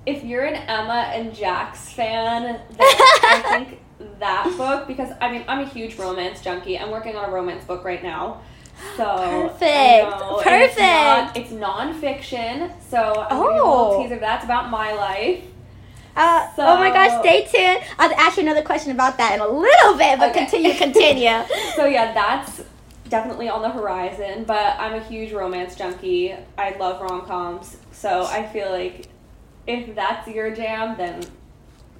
If 0.04 0.24
you're 0.24 0.44
an 0.44 0.56
Emma 0.56 1.10
and 1.14 1.32
Jax 1.32 1.90
fan, 1.92 2.42
then 2.42 2.60
I 2.80 3.44
think 3.48 3.78
that 4.18 4.52
book 4.58 4.88
because 4.88 5.10
I 5.20 5.30
mean 5.30 5.44
I'm 5.46 5.60
a 5.60 5.68
huge 5.68 5.96
romance 5.96 6.42
junkie. 6.42 6.76
I'm 6.76 6.90
working 6.90 7.14
on 7.14 7.24
a 7.28 7.32
romance 7.32 7.64
book 7.64 7.84
right 7.84 8.02
now. 8.02 8.40
So 8.96 9.04
Perfect. 9.06 9.62
know, 9.62 10.40
and 10.44 10.62
It's, 10.62 10.76
non, 10.76 11.26
Perfect. 11.28 11.38
it's 11.38 11.52
nonfiction, 11.52 12.72
so 12.90 13.24
I'm 13.30 13.36
you 13.40 13.46
a 13.46 13.50
Oh. 13.62 13.88
little 13.90 14.02
teaser. 14.02 14.18
That's 14.18 14.44
about 14.44 14.70
my 14.70 14.92
life. 14.92 15.44
Uh, 16.16 16.48
oh 16.58 16.76
my 16.78 16.90
gosh, 16.90 17.20
stay 17.20 17.44
tuned. 17.46 17.84
I'll 17.98 18.12
ask 18.14 18.36
you 18.36 18.42
another 18.42 18.62
question 18.62 18.90
about 18.90 19.18
that 19.18 19.34
in 19.34 19.40
a 19.40 19.48
little 19.48 19.94
bit, 19.96 20.18
but 20.18 20.30
Okay. 20.30 20.40
continue, 20.40 20.74
continue. 20.74 21.30
So 21.76 21.86
yeah, 21.86 22.12
that's 22.12 22.60
definitely 23.08 23.48
on 23.48 23.62
the 23.62 23.70
horizon. 23.70 24.44
But 24.44 24.76
I'm 24.78 24.94
a 24.94 25.02
huge 25.02 25.32
romance 25.32 25.74
junkie. 25.74 26.34
I 26.58 26.76
love 26.76 27.00
rom 27.00 27.26
coms, 27.26 27.76
so 27.92 28.24
I 28.24 28.46
feel 28.46 28.70
like 28.70 29.08
if 29.66 29.94
that's 29.94 30.28
your 30.28 30.54
jam, 30.54 30.96
then 30.96 31.22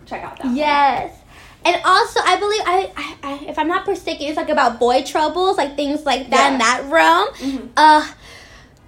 check 0.06 0.22
out 0.22 0.36
that. 0.38 0.46
one. 0.46 0.56
Yes. 0.56 1.16
And 1.66 1.80
also, 1.82 2.20
I 2.22 2.36
believe 2.38 2.60
I, 2.66 2.92
I, 2.94 3.16
I 3.22 3.44
if 3.46 3.58
I'm 3.58 3.68
not 3.68 3.86
mistaken, 3.86 4.26
it's 4.26 4.36
like 4.36 4.50
about 4.50 4.78
boy 4.78 5.02
troubles, 5.02 5.56
like 5.56 5.76
things 5.76 6.04
like 6.04 6.28
that 6.30 6.52
in 6.52 6.58
that 6.58 6.84
realm. 6.90 7.28
Mhm. 7.36 7.68
Uh, 7.76 8.06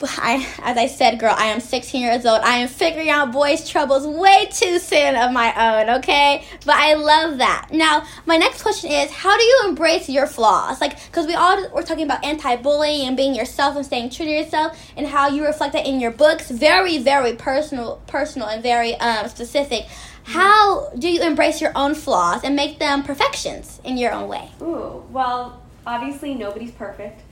I, 0.03 0.47
as 0.63 0.77
I 0.77 0.87
said, 0.87 1.19
girl, 1.19 1.35
I 1.37 1.47
am 1.47 1.61
16 1.61 2.01
years 2.01 2.27
old. 2.27 2.41
I 2.43 2.59
am 2.59 2.69
figuring 2.69 3.09
out 3.09 3.33
boys' 3.33 3.69
troubles 3.69 4.07
way 4.07 4.47
too 4.53 4.79
soon 4.79 5.17
of 5.17 5.33
my 5.33 5.81
own, 5.81 5.99
okay? 5.99 6.45
But 6.65 6.77
I 6.77 6.95
love 6.95 7.39
that. 7.39 7.69
Now, 7.73 8.07
my 8.27 8.37
next 8.37 8.63
question 8.63 8.91
is 8.91 9.11
how 9.11 9.37
do 9.37 9.43
you 9.43 9.63
embrace 9.67 10.09
your 10.09 10.27
flaws? 10.27 10.81
Like, 10.81 11.03
because 11.07 11.27
we 11.27 11.35
all 11.35 11.69
were 11.71 11.83
talking 11.83 12.05
about 12.05 12.25
anti 12.25 12.57
bullying 12.57 13.09
and 13.09 13.17
being 13.17 13.35
yourself 13.35 13.77
and 13.77 13.87
staying 13.87 14.11
true 14.11 14.27
to 14.27 14.31
yourself 14.31 14.79
and 14.97 15.07
how 15.07 15.29
you 15.29 15.45
reflect 15.45 15.73
that 15.73 15.87
in 15.87 16.01
your 16.01 16.11
books. 16.11 16.51
Very, 16.51 16.99
very 16.99 17.35
personal, 17.35 18.03
personal 18.07 18.49
and 18.49 18.63
very 18.63 18.95
um, 18.97 19.29
specific. 19.29 19.87
How 20.25 20.91
do 20.91 21.09
you 21.09 21.23
embrace 21.23 21.61
your 21.61 21.73
own 21.77 21.95
flaws 21.95 22.43
and 22.43 22.57
make 22.57 22.81
them 22.81 23.05
perfections 23.05 23.81
in 23.85 23.97
your 23.97 24.13
own 24.13 24.29
way? 24.29 24.51
Ooh, 24.61 25.05
well, 25.11 25.63
obviously 25.87 26.35
nobody's 26.35 26.73
perfect. 26.73 27.23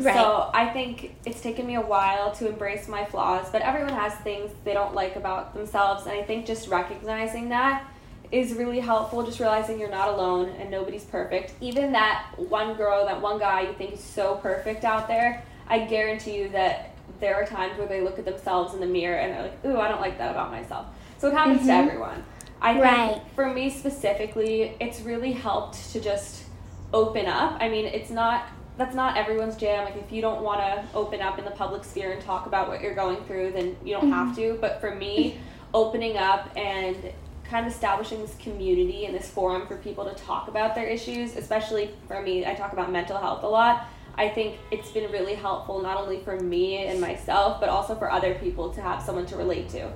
Right. 0.00 0.14
So 0.14 0.50
I 0.54 0.68
think 0.68 1.16
it's 1.24 1.40
taken 1.40 1.66
me 1.66 1.74
a 1.76 1.80
while 1.80 2.32
to 2.32 2.48
embrace 2.48 2.88
my 2.88 3.04
flaws, 3.04 3.48
but 3.50 3.62
everyone 3.62 3.92
has 3.92 4.14
things 4.16 4.50
they 4.64 4.72
don't 4.74 4.94
like 4.94 5.16
about 5.16 5.54
themselves, 5.54 6.06
and 6.06 6.12
I 6.12 6.22
think 6.22 6.46
just 6.46 6.68
recognizing 6.68 7.48
that 7.50 7.84
is 8.32 8.54
really 8.54 8.80
helpful. 8.80 9.24
Just 9.24 9.40
realizing 9.40 9.78
you're 9.80 9.90
not 9.90 10.08
alone 10.08 10.50
and 10.60 10.70
nobody's 10.70 11.04
perfect. 11.04 11.52
Even 11.60 11.92
that 11.92 12.26
one 12.36 12.74
girl, 12.74 13.04
that 13.06 13.20
one 13.20 13.38
guy 13.38 13.62
you 13.62 13.72
think 13.74 13.94
is 13.94 14.00
so 14.00 14.36
perfect 14.36 14.84
out 14.84 15.08
there, 15.08 15.42
I 15.68 15.80
guarantee 15.80 16.36
you 16.36 16.48
that 16.50 16.94
there 17.18 17.34
are 17.34 17.44
times 17.44 17.76
where 17.76 17.88
they 17.88 18.00
look 18.00 18.18
at 18.18 18.24
themselves 18.24 18.72
in 18.72 18.80
the 18.80 18.86
mirror 18.86 19.18
and 19.18 19.32
they're 19.34 19.42
like, 19.42 19.64
"Ooh, 19.66 19.78
I 19.78 19.88
don't 19.88 20.00
like 20.00 20.16
that 20.18 20.30
about 20.30 20.50
myself." 20.52 20.86
So 21.18 21.28
it 21.28 21.34
happens 21.34 21.62
to 21.66 21.72
Mhm. 21.72 21.86
everyone. 21.88 22.24
I 22.62 22.72
think 22.74 22.84
Right. 22.84 23.22
for 23.34 23.46
me 23.46 23.68
specifically, 23.68 24.76
it's 24.80 25.00
really 25.00 25.32
helped 25.32 25.92
to 25.92 26.00
just 26.00 26.44
open 26.92 27.26
up. 27.26 27.56
I 27.60 27.68
mean, 27.68 27.86
it's 27.86 28.10
not 28.10 28.44
that's 28.80 28.94
not 28.94 29.18
everyone's 29.18 29.56
jam. 29.56 29.84
Like 29.84 29.96
if 29.96 30.10
you 30.10 30.22
don't 30.22 30.42
want 30.42 30.60
to 30.60 30.96
open 30.96 31.20
up 31.20 31.38
in 31.38 31.44
the 31.44 31.50
public 31.50 31.84
sphere 31.84 32.12
and 32.12 32.22
talk 32.22 32.46
about 32.46 32.66
what 32.66 32.80
you're 32.80 32.94
going 32.94 33.22
through, 33.24 33.52
then 33.52 33.76
you 33.84 33.92
don't 33.92 34.10
have 34.10 34.28
mm-hmm. 34.28 34.54
to. 34.54 34.58
But 34.58 34.80
for 34.80 34.94
me, 34.94 35.38
opening 35.74 36.16
up 36.16 36.50
and 36.56 36.96
kind 37.44 37.66
of 37.66 37.72
establishing 37.72 38.22
this 38.22 38.34
community 38.36 39.04
and 39.04 39.14
this 39.14 39.28
forum 39.28 39.66
for 39.66 39.76
people 39.76 40.06
to 40.06 40.14
talk 40.14 40.48
about 40.48 40.74
their 40.74 40.86
issues, 40.86 41.36
especially 41.36 41.90
for 42.08 42.22
me, 42.22 42.46
I 42.46 42.54
talk 42.54 42.72
about 42.72 42.90
mental 42.90 43.18
health 43.18 43.42
a 43.42 43.46
lot. 43.46 43.86
I 44.14 44.30
think 44.30 44.58
it's 44.70 44.90
been 44.90 45.10
really 45.12 45.34
helpful 45.34 45.82
not 45.82 45.98
only 45.98 46.20
for 46.20 46.40
me 46.40 46.86
and 46.86 47.00
myself, 47.00 47.60
but 47.60 47.68
also 47.68 47.94
for 47.94 48.10
other 48.10 48.34
people 48.36 48.72
to 48.72 48.80
have 48.80 49.02
someone 49.02 49.26
to 49.26 49.36
relate 49.36 49.68
to. 49.70 49.92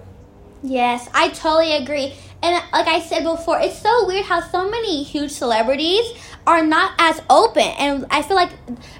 Yes, 0.65 1.11
I 1.13 1.29
totally 1.29 1.73
agree. 1.73 2.15
And 2.43 2.55
like 2.73 2.87
I 2.87 3.01
said 3.01 3.23
before, 3.23 3.61
it's 3.61 3.79
so 3.79 4.07
weird 4.07 4.25
how 4.25 4.41
so 4.41 4.71
many 4.71 5.03
huge 5.03 5.31
celebrities 5.31 6.05
are 6.47 6.65
not 6.65 6.93
as 6.99 7.21
open. 7.29 7.63
And 7.63 8.07
I 8.11 8.23
feel 8.23 8.37
like, 8.37 8.51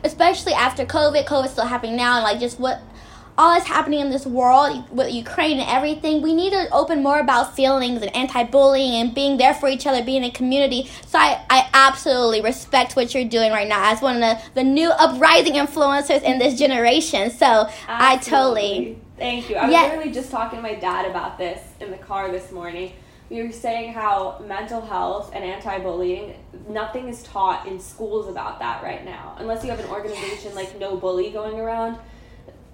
especially 0.05 0.53
after 0.53 0.85
COVID, 0.85 1.25
COVID's 1.25 1.53
still 1.53 1.65
happening 1.65 1.97
now, 1.97 2.17
and 2.17 2.25
like 2.25 2.39
just 2.39 2.61
what 2.61 2.83
all 3.39 3.57
is 3.57 3.65
happening 3.65 4.01
in 4.01 4.11
this 4.11 4.27
world 4.27 4.85
with 4.91 5.13
Ukraine 5.13 5.59
and 5.59 5.69
everything, 5.69 6.21
we 6.21 6.35
need 6.35 6.51
to 6.51 6.69
open 6.71 7.03
more 7.03 7.19
about 7.19 7.57
feelings 7.57 8.03
and 8.03 8.15
anti 8.15 8.45
bullying 8.45 9.01
and 9.01 9.15
being 9.15 9.39
there 9.39 9.55
for 9.55 9.69
each 9.71 9.87
other, 9.87 10.05
being 10.05 10.23
a 10.23 10.31
community. 10.31 10.91
So 11.07 11.19
I, 11.19 11.45
I 11.49 11.69
absolutely 11.73 12.43
respect 12.43 12.95
what 12.95 13.15
you're 13.15 13.25
doing 13.25 13.53
right 13.53 13.67
now 13.67 13.91
as 13.91 14.03
one 14.03 14.17
of 14.17 14.21
the, 14.21 14.43
the 14.55 14.65
new 14.65 14.91
uprising 14.91 15.55
influencers 15.55 16.23
in 16.23 16.39
this 16.39 16.59
generation. 16.59 17.31
So 17.31 17.71
I 17.89 18.19
totally. 18.19 18.99
Thank 19.17 19.49
you. 19.49 19.57
I 19.57 19.67
was 19.67 19.73
Yeah. 19.73 19.83
literally 19.85 20.11
just 20.11 20.31
talking 20.31 20.57
to 20.59 20.63
my 20.63 20.75
dad 20.75 21.07
about 21.07 21.39
this 21.39 21.61
in 21.81 21.91
the 21.91 21.97
car 21.99 22.31
this 22.31 22.51
morning. 22.51 22.93
We 23.31 23.43
were 23.43 23.53
saying 23.53 23.93
how 23.93 24.37
mental 24.47 24.81
health 24.81 25.31
and 25.35 25.45
anti 25.45 25.79
bullying, 25.79 26.35
nothing 26.69 27.09
is 27.09 27.23
taught 27.23 27.67
in 27.67 27.79
schools 27.81 28.29
about 28.29 28.59
that 28.59 28.83
right 28.83 29.05
now. 29.05 29.35
Unless 29.39 29.65
you 29.65 29.71
have 29.71 29.81
an 29.81 29.89
organization 29.91 30.55
like 30.55 30.79
No 30.79 30.97
Bully 30.97 31.31
going 31.31 31.59
around. 31.59 31.97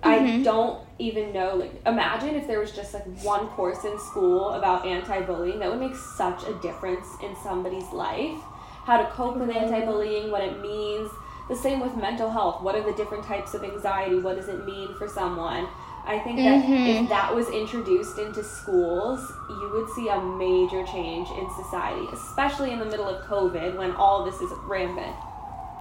I 0.02 0.18
Mhm. 0.18 0.44
don't 0.44 0.78
even 0.98 1.32
know. 1.34 1.56
Like, 1.56 1.72
imagine 1.86 2.34
if 2.34 2.46
there 2.46 2.58
was 2.58 2.72
just 2.72 2.94
like 2.94 3.04
one 3.22 3.48
course 3.48 3.84
in 3.84 3.98
school 3.98 4.50
about 4.50 4.86
anti 4.86 5.20
bullying. 5.20 5.58
That 5.58 5.70
would 5.70 5.80
make 5.80 5.94
such 5.94 6.42
a 6.48 6.54
difference 6.54 7.06
in 7.22 7.36
somebody's 7.36 7.90
life. 7.92 8.38
How 8.84 8.96
to 8.96 9.04
cope 9.10 9.36
with 9.36 9.50
anti 9.54 9.80
bullying, 9.84 10.30
what 10.32 10.42
it 10.42 10.58
means. 10.60 11.10
The 11.50 11.56
same 11.56 11.80
with 11.80 11.96
mental 11.96 12.30
health. 12.30 12.62
What 12.62 12.74
are 12.76 12.82
the 12.82 12.92
different 12.94 13.24
types 13.24 13.54
of 13.54 13.62
anxiety? 13.62 14.18
What 14.20 14.36
does 14.36 14.48
it 14.48 14.64
mean 14.64 14.94
for 14.94 15.06
someone? 15.06 15.66
I 16.06 16.18
think 16.18 16.36
that 16.38 16.64
Mhm. 16.64 17.02
if 17.04 17.08
that 17.08 17.34
was 17.34 17.48
introduced 17.50 18.18
into 18.18 18.42
schools, 18.42 19.32
you 19.48 19.70
would 19.74 19.88
see 19.90 20.08
a 20.08 20.20
major 20.20 20.84
change 20.84 21.28
in 21.30 21.46
society, 21.62 22.08
especially 22.12 22.72
in 22.72 22.78
the 22.78 22.84
middle 22.86 23.08
of 23.08 23.24
COVID 23.26 23.76
when 23.76 23.94
all 23.96 24.24
this 24.24 24.40
is 24.40 24.50
rampant. 24.66 25.14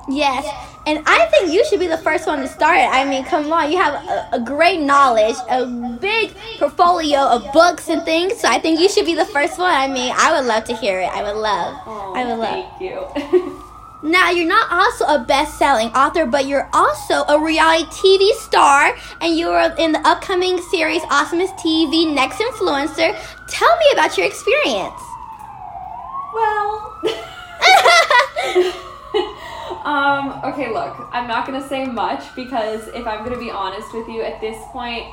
Yes. 0.08 0.46
And 0.88 1.04
I 1.06 1.26
think 1.28 1.52
you 1.54 1.64
should 1.66 1.80
be 1.80 1.88
the 1.88 1.98
first 1.98 2.26
one 2.26 2.40
to 2.40 2.48
start 2.48 2.78
it. 2.80 2.90
I 2.90 3.06
mean, 3.06 3.24
come 3.26 3.52
on, 3.54 3.72
you 3.72 3.78
have 3.78 3.94
a, 3.94 4.30
a 4.34 4.40
great 4.40 4.80
knowledge, 4.82 5.36
a 5.50 5.66
big 5.66 6.34
portfolio 6.58 7.20
of 7.20 7.52
books 7.54 7.90
and 7.90 8.04
things. 8.04 8.40
So 8.40 8.48
I 8.48 8.60
think 8.60 8.80
you 8.80 8.90
should 8.90 9.06
be 9.06 9.14
the 9.14 9.26
first 9.26 9.60
one. 9.60 9.74
I 9.74 9.88
mean, 9.88 10.12
I 10.18 10.32
would 10.36 10.46
love 10.48 10.64
to 10.66 10.76
hear 10.76 11.00
it. 11.00 11.10
I 11.10 11.22
would 11.22 11.36
love. 11.40 11.76
Oh, 11.86 12.14
I 12.16 12.26
would 12.26 12.40
love. 12.40 12.66
thank 12.80 12.82
you. 12.82 13.56
Now, 14.02 14.30
you're 14.30 14.48
not 14.48 14.72
also 14.72 15.04
a 15.06 15.26
best-selling 15.26 15.90
author, 15.90 16.26
but 16.26 16.46
you're 16.46 16.70
also 16.72 17.26
a 17.28 17.38
reality 17.38 17.86
TV 17.92 18.32
star, 18.40 18.96
and 19.20 19.36
you 19.38 19.50
are 19.50 19.76
in 19.78 19.92
the 19.92 20.00
upcoming 20.08 20.62
series 20.62 21.02
AwesomenessTV 21.04 22.14
Next 22.14 22.38
Influencer. 22.38 23.14
Tell 23.50 23.78
me 23.78 23.86
about 23.94 24.18
your 24.18 24.26
experience. 24.26 25.02
well. 26.34 27.02
um, 29.84 30.40
okay, 30.46 30.72
look, 30.74 31.10
I'm 31.12 31.28
not 31.28 31.46
gonna 31.46 31.68
say 31.68 31.86
much 31.86 32.24
because 32.36 32.88
if 32.90 33.06
I'm 33.06 33.26
gonna 33.26 33.38
be 33.40 33.52
honest 33.52 33.94
with 33.94 34.08
you, 34.08 34.22
at 34.22 34.40
this 34.40 34.58
point, 34.72 35.06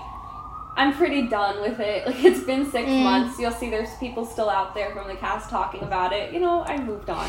I'm 0.77 0.93
pretty 0.95 1.27
done 1.27 1.61
with 1.61 1.81
it. 1.81 2.07
Like 2.07 2.17
it's 2.25 2.45
been 2.45 2.71
six 2.71 2.89
Mm. 2.89 3.03
months. 3.03 3.39
You'll 3.41 3.51
see 3.51 3.69
there's 3.71 3.95
people 3.97 4.25
still 4.25 4.49
out 4.51 4.75
there 4.75 4.91
from 4.93 5.09
the 5.09 5.17
cast 5.17 5.51
talking 5.51 5.83
about 5.83 6.13
it. 6.13 6.33
You 6.33 6.39
know, 6.41 6.63
I 6.65 6.79
moved 6.79 7.11
on. 7.11 7.29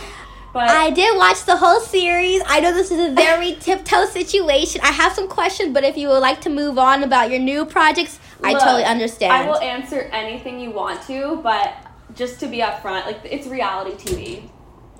But 0.57 0.69
I 0.69 0.89
did 0.89 1.15
watch 1.15 1.45
the 1.45 1.55
whole 1.55 1.79
series. 1.79 2.41
I 2.47 2.59
know 2.61 2.73
this 2.73 2.89
is 2.89 2.99
a 2.99 3.13
very 3.13 3.53
tiptoe 3.59 4.05
situation. 4.05 4.81
I 4.83 4.91
have 4.91 5.13
some 5.13 5.27
questions, 5.27 5.71
but 5.71 5.83
if 5.83 5.95
you 5.97 6.07
would 6.07 6.17
like 6.19 6.41
to 6.41 6.49
move 6.49 6.79
on 6.79 7.03
about 7.03 7.29
your 7.29 7.39
new 7.39 7.63
projects, 7.63 8.19
I 8.43 8.53
totally 8.53 8.83
understand. 8.83 9.33
I 9.33 9.45
will 9.45 9.59
answer 9.59 10.09
anything 10.11 10.59
you 10.59 10.71
want 10.71 11.03
to, 11.03 11.39
but 11.43 11.75
just 12.15 12.39
to 12.39 12.47
be 12.47 12.57
upfront, 12.59 13.05
like 13.05 13.19
it's 13.23 13.45
reality 13.45 13.91
TV. 13.97 14.49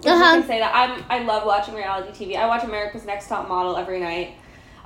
Uh-huh. 0.05 0.13
You 0.13 0.41
can 0.41 0.43
say 0.47 0.59
that 0.59 0.75
I'm. 0.75 1.03
I 1.09 1.23
love 1.23 1.43
watching 1.43 1.73
reality 1.73 2.11
TV. 2.11 2.37
I 2.37 2.45
watch 2.45 2.63
America's 2.63 3.05
Next 3.05 3.27
Top 3.27 3.47
Model 3.47 3.77
every 3.77 3.99
night. 3.99 4.35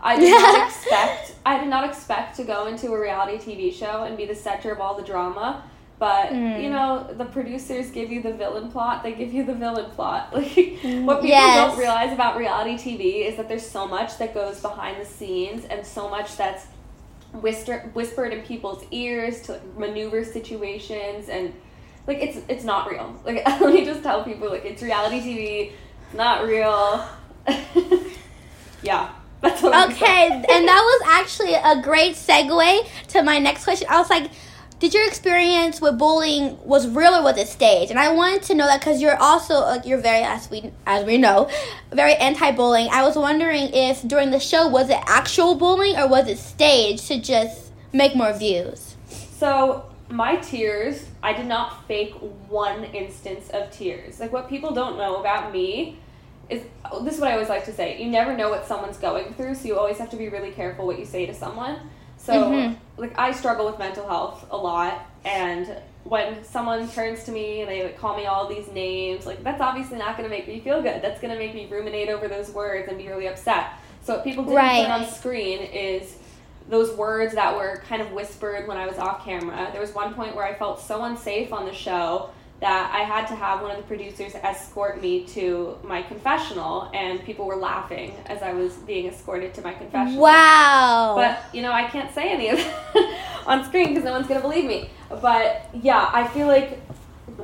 I 0.02 0.16
did 0.20 0.32
not 0.32 0.70
expect. 0.70 1.36
I 1.46 1.60
did 1.60 1.68
not 1.68 1.84
expect 1.84 2.38
to 2.38 2.46
go 2.46 2.68
into 2.68 2.94
a 2.94 3.00
reality 3.00 3.38
TV 3.38 3.74
show 3.74 4.04
and 4.04 4.16
be 4.16 4.26
the 4.26 4.36
center 4.36 4.72
of 4.72 4.80
all 4.80 4.96
the 4.96 5.04
drama. 5.04 5.66
But 6.02 6.30
Mm. 6.32 6.64
you 6.64 6.70
know, 6.72 7.06
the 7.16 7.26
producers 7.26 7.92
give 7.92 8.12
you 8.12 8.24
the 8.24 8.34
villain 8.34 8.72
plot. 8.72 9.04
They 9.04 9.12
give 9.14 9.32
you 9.32 9.44
the 9.46 9.54
villain 9.54 9.90
plot. 9.92 10.30
Like 10.34 10.80
what 11.10 11.18
people 11.22 11.28
Yes. 11.28 11.56
don't 11.56 11.78
realize 11.78 12.12
about 12.12 12.38
reality 12.38 12.76
TV 12.76 13.04
is 13.30 13.36
that 13.38 13.48
there's 13.48 13.68
so 13.78 13.88
much 13.88 14.18
that 14.18 14.34
goes 14.34 14.60
behind 14.62 15.00
the 15.00 15.06
scenes 15.06 15.64
and 15.66 15.86
so 15.86 16.10
much 16.10 16.36
that's 16.38 16.66
whisper, 17.34 17.92
whispered 17.94 18.34
in 18.34 18.42
people's 18.42 18.84
ears 18.90 19.42
to 19.44 19.52
like, 19.54 19.78
maneuver 19.78 20.24
situations 20.26 21.30
and 21.30 21.54
like 22.08 22.18
it's 22.26 22.38
it's 22.50 22.64
not 22.64 22.90
real. 22.90 23.08
Like 23.28 23.46
let 23.62 23.72
me 23.72 23.86
just 23.86 24.02
tell 24.02 24.24
people 24.24 24.50
like 24.50 24.66
it's 24.66 24.82
reality 24.82 25.20
TV, 25.22 25.72
it's 26.04 26.14
not 26.16 26.44
real. 26.46 27.06
yeah, 28.82 29.10
that's 29.42 29.64
Okay, 29.64 30.28
and 30.32 30.68
that 30.72 30.82
was 30.92 31.02
actually 31.20 31.54
a 31.54 31.80
great 31.84 32.16
segue 32.16 32.88
to 33.10 33.22
my 33.22 33.38
next 33.38 33.64
question. 33.66 33.88
I 33.90 34.00
was 34.00 34.10
like, 34.10 34.32
did 34.82 34.96
your 34.96 35.08
experience 35.08 35.80
with 35.80 36.00
bullying 36.00 36.58
was 36.66 36.88
real 36.88 37.14
or 37.14 37.22
was 37.22 37.38
it 37.38 37.48
staged? 37.48 37.92
And 37.92 38.00
I 38.00 38.12
wanted 38.12 38.42
to 38.44 38.56
know 38.56 38.66
that 38.66 38.80
because 38.82 39.00
you're 39.00 39.16
also 39.16 39.60
like 39.60 39.86
you're 39.86 40.02
very 40.02 40.24
as 40.24 40.50
we 40.50 40.74
as 40.88 41.06
we 41.06 41.20
know, 41.20 41.50
very 41.92 42.16
anti-bullying. 42.16 42.90
I 42.92 43.04
was 43.04 43.16
wondering 43.16 43.70
if 43.74 44.02
during 44.02 44.32
the 44.32 44.40
show 44.40 44.68
was 44.68 44.90
it 44.90 44.98
actual 45.06 45.54
bullying 45.54 45.98
or 45.98 46.08
was 46.08 46.28
it 46.28 46.40
staged 46.40 47.08
to 47.10 47.22
just 47.22 47.72
make 47.94 48.16
more 48.16 48.34
views? 48.34 48.96
So 49.08 49.86
my 50.10 50.38
tears, 50.38 51.06
I 51.22 51.34
did 51.34 51.46
not 51.46 51.88
fake 51.88 52.16
one 52.50 52.84
instance 52.86 53.52
of 53.52 53.70
tears. 53.70 54.20
Like 54.20 54.34
what 54.34 54.50
people 54.50 54.74
don't 54.74 54.98
know 54.98 55.18
about 55.18 55.54
me 55.54 56.00
is 56.50 56.64
this 57.04 57.14
is 57.16 57.22
what 57.22 57.30
I 57.30 57.34
always 57.34 57.50
like 57.50 57.66
to 57.66 57.74
say. 57.74 58.02
You 58.02 58.10
never 58.10 58.36
know 58.36 58.50
what 58.50 58.66
someone's 58.66 58.98
going 58.98 59.32
through, 59.36 59.54
so 59.54 59.68
you 59.68 59.78
always 59.78 60.00
have 60.00 60.10
to 60.10 60.18
be 60.18 60.28
really 60.28 60.52
careful 60.52 60.88
what 60.88 60.98
you 60.98 61.06
say 61.06 61.28
to 61.28 61.36
someone. 61.36 61.78
So 62.24 62.34
Mhm. 62.34 62.76
like 62.98 63.18
I 63.18 63.32
struggle 63.32 63.66
with 63.66 63.80
mental 63.80 64.08
health 64.08 64.46
a 64.52 64.58
lot 64.58 65.06
and 65.26 65.76
when 66.04 66.44
someone 66.44 66.90
turns 66.90 67.24
to 67.26 67.32
me 67.32 67.62
and 67.62 67.70
they 67.70 67.84
like, 67.84 68.00
call 68.00 68.18
me 68.18 68.26
all 68.26 68.48
these 68.48 68.68
names, 68.72 69.26
like 69.26 69.44
that's 69.44 69.62
obviously 69.62 69.98
not 69.98 70.18
going 70.18 70.28
to 70.28 70.36
make 70.36 70.48
me 70.48 70.60
feel 70.60 70.82
good. 70.82 71.02
That's 71.02 71.22
going 71.22 71.32
to 71.34 71.40
make 71.40 71.54
me 71.54 71.68
ruminate 71.70 72.10
over 72.10 72.28
those 72.28 72.50
words 72.52 72.88
and 72.90 72.98
be 72.98 73.08
really 73.08 73.28
upset. 73.28 73.68
So 74.04 74.16
what 74.16 74.24
people 74.24 74.44
didn't 74.44 74.58
Right. 74.58 74.82
put 74.86 74.92
on 74.92 75.06
screen 75.06 75.60
is 75.62 76.16
those 76.70 76.92
words 76.96 77.34
that 77.36 77.56
were 77.56 77.84
kind 77.88 78.02
of 78.02 78.12
whispered 78.14 78.68
when 78.68 78.78
I 78.78 78.88
was 78.88 78.98
off 78.98 79.24
camera. 79.24 79.70
There 79.72 79.82
was 79.82 79.94
one 79.94 80.14
point 80.16 80.36
where 80.36 80.46
I 80.46 80.54
felt 80.56 80.80
so 80.80 81.04
unsafe 81.04 81.54
on 81.54 81.66
the 81.66 81.74
show 81.74 82.30
that 82.62 82.94
I 82.94 83.00
had 83.00 83.26
to 83.28 83.36
have 83.36 83.64
one 83.64 83.72
of 83.72 83.78
the 83.78 83.84
producers 83.84 84.36
escort 84.36 85.02
me 85.02 85.26
to 85.30 85.78
my 85.84 86.04
confessional, 86.04 86.92
and 86.94 87.22
people 87.24 87.46
were 87.46 87.56
laughing 87.56 88.16
as 88.28 88.44
I 88.44 88.54
was 88.54 88.74
being 88.74 89.08
escorted 89.08 89.56
to 89.56 89.64
my 89.64 89.74
confessional. 89.74 90.22
Wow. 90.22 91.16
But 91.18 91.44
you 91.56 91.64
know, 91.64 91.72
I 91.72 91.88
can't 91.90 92.14
say 92.14 92.32
any 92.32 92.50
of 92.50 92.58
that 92.58 93.20
on 93.48 93.66
screen 93.66 93.90
because 93.90 94.04
no 94.04 94.12
one's 94.12 94.28
gonna 94.28 94.42
believe 94.42 94.66
me. 94.66 94.92
But 95.10 95.70
yeah, 95.74 96.10
I 96.14 96.28
feel 96.28 96.46
like 96.46 96.80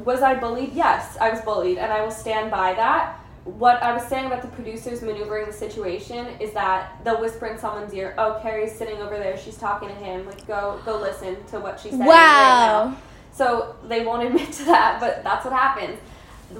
was 0.06 0.22
I 0.22 0.36
bullied? 0.36 0.74
Yes, 0.74 1.18
I 1.18 1.32
was 1.32 1.42
bullied, 1.42 1.80
and 1.80 1.92
I 1.92 2.02
will 2.04 2.12
stand 2.12 2.52
by 2.52 2.76
that. 2.76 3.20
What 3.44 3.82
I 3.82 3.94
was 3.94 4.04
saying 4.04 4.28
about 4.28 4.44
the 4.44 4.50
producers 4.50 5.02
maneuvering 5.02 5.48
the 5.48 5.54
situation 5.54 6.28
is 6.40 6.52
that 6.54 7.04
they'll 7.04 7.20
whisper 7.20 7.48
in 7.48 7.58
someone's 7.58 7.94
ear, 7.94 8.14
"Oh, 8.20 8.40
Carrie's 8.44 8.76
sitting 8.76 8.98
over 8.98 9.18
there. 9.18 9.36
She's 9.36 9.58
talking 9.58 9.90
to 9.90 9.96
him. 9.96 10.28
Like, 10.28 10.46
go, 10.46 10.80
go 10.86 11.00
listen 11.00 11.44
to 11.46 11.60
what 11.60 11.80
she's 11.80 11.94
saying 11.94 12.02
right 12.02 12.08
wow. 12.08 12.90
now." 12.92 12.98
So 13.38 13.76
they 13.88 14.04
won't 14.04 14.24
admit 14.28 14.52
to 14.54 14.66
that, 14.66 15.00
but 15.00 15.24
that's 15.24 15.46
what 15.46 15.54
happens. 15.54 16.00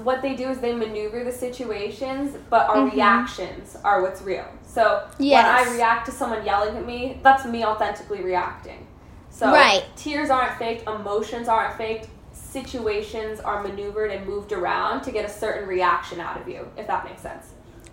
What 0.02 0.20
they 0.22 0.36
do 0.36 0.48
is 0.50 0.58
they 0.58 0.74
maneuver 0.74 1.24
the 1.24 1.32
situations, 1.32 2.36
but 2.50 2.68
our 2.68 2.76
Mhm. 2.76 2.92
reactions 2.92 3.76
are 3.84 4.02
what's 4.02 4.22
real. 4.22 4.44
So 4.66 5.02
Yes. 5.18 5.44
when 5.44 5.70
I 5.70 5.76
react 5.76 6.06
to 6.06 6.12
someone 6.12 6.44
yelling 6.44 6.76
at 6.76 6.84
me, 6.86 7.18
that's 7.22 7.44
me 7.46 7.64
authentically 7.64 8.20
reacting. 8.22 8.86
So 9.30 9.50
Right. 9.50 9.84
tears 9.96 10.30
aren't 10.30 10.56
faked, 10.58 10.86
emotions 10.88 11.48
aren't 11.48 11.74
faked, 11.76 12.08
situations 12.32 13.40
are 13.40 13.62
maneuvered 13.62 14.10
and 14.10 14.26
moved 14.26 14.52
around 14.52 15.02
to 15.02 15.10
get 15.10 15.24
a 15.24 15.28
certain 15.28 15.66
reaction 15.68 16.20
out 16.20 16.38
of 16.40 16.48
you, 16.48 16.68
if 16.76 16.86
that 16.86 17.04
makes 17.04 17.22
sense. 17.22 17.46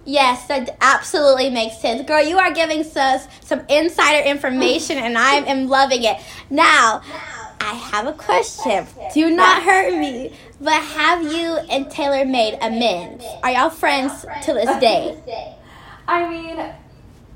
Yes, 0.07 0.45
that 0.47 0.77
absolutely 0.81 1.49
makes 1.49 1.77
sense. 1.79 2.03
Girl, 2.07 2.23
you 2.23 2.37
are 2.37 2.51
giving 2.51 2.81
us 2.81 3.27
some 3.41 3.61
insider 3.69 4.23
information 4.23 4.97
and 5.05 5.17
I 5.17 5.35
am 5.37 5.67
loving 5.67 6.03
it. 6.03 6.17
Now, 6.49 7.01
I 7.59 7.73
have 7.73 8.07
a 8.07 8.13
question. 8.13 8.85
Do 9.13 9.29
not 9.31 9.63
hurt 9.63 9.93
me. 9.97 10.33
But 10.61 10.81
have 10.81 11.23
you 11.23 11.57
and 11.69 11.89
Taylor 11.89 12.25
made 12.25 12.57
amends? 12.61 13.25
Are 13.43 13.51
y'all 13.51 13.69
friends 13.69 14.25
to 14.43 14.53
this 14.53 14.79
day? 14.79 15.55
I 16.07 16.29
mean, 16.29 16.73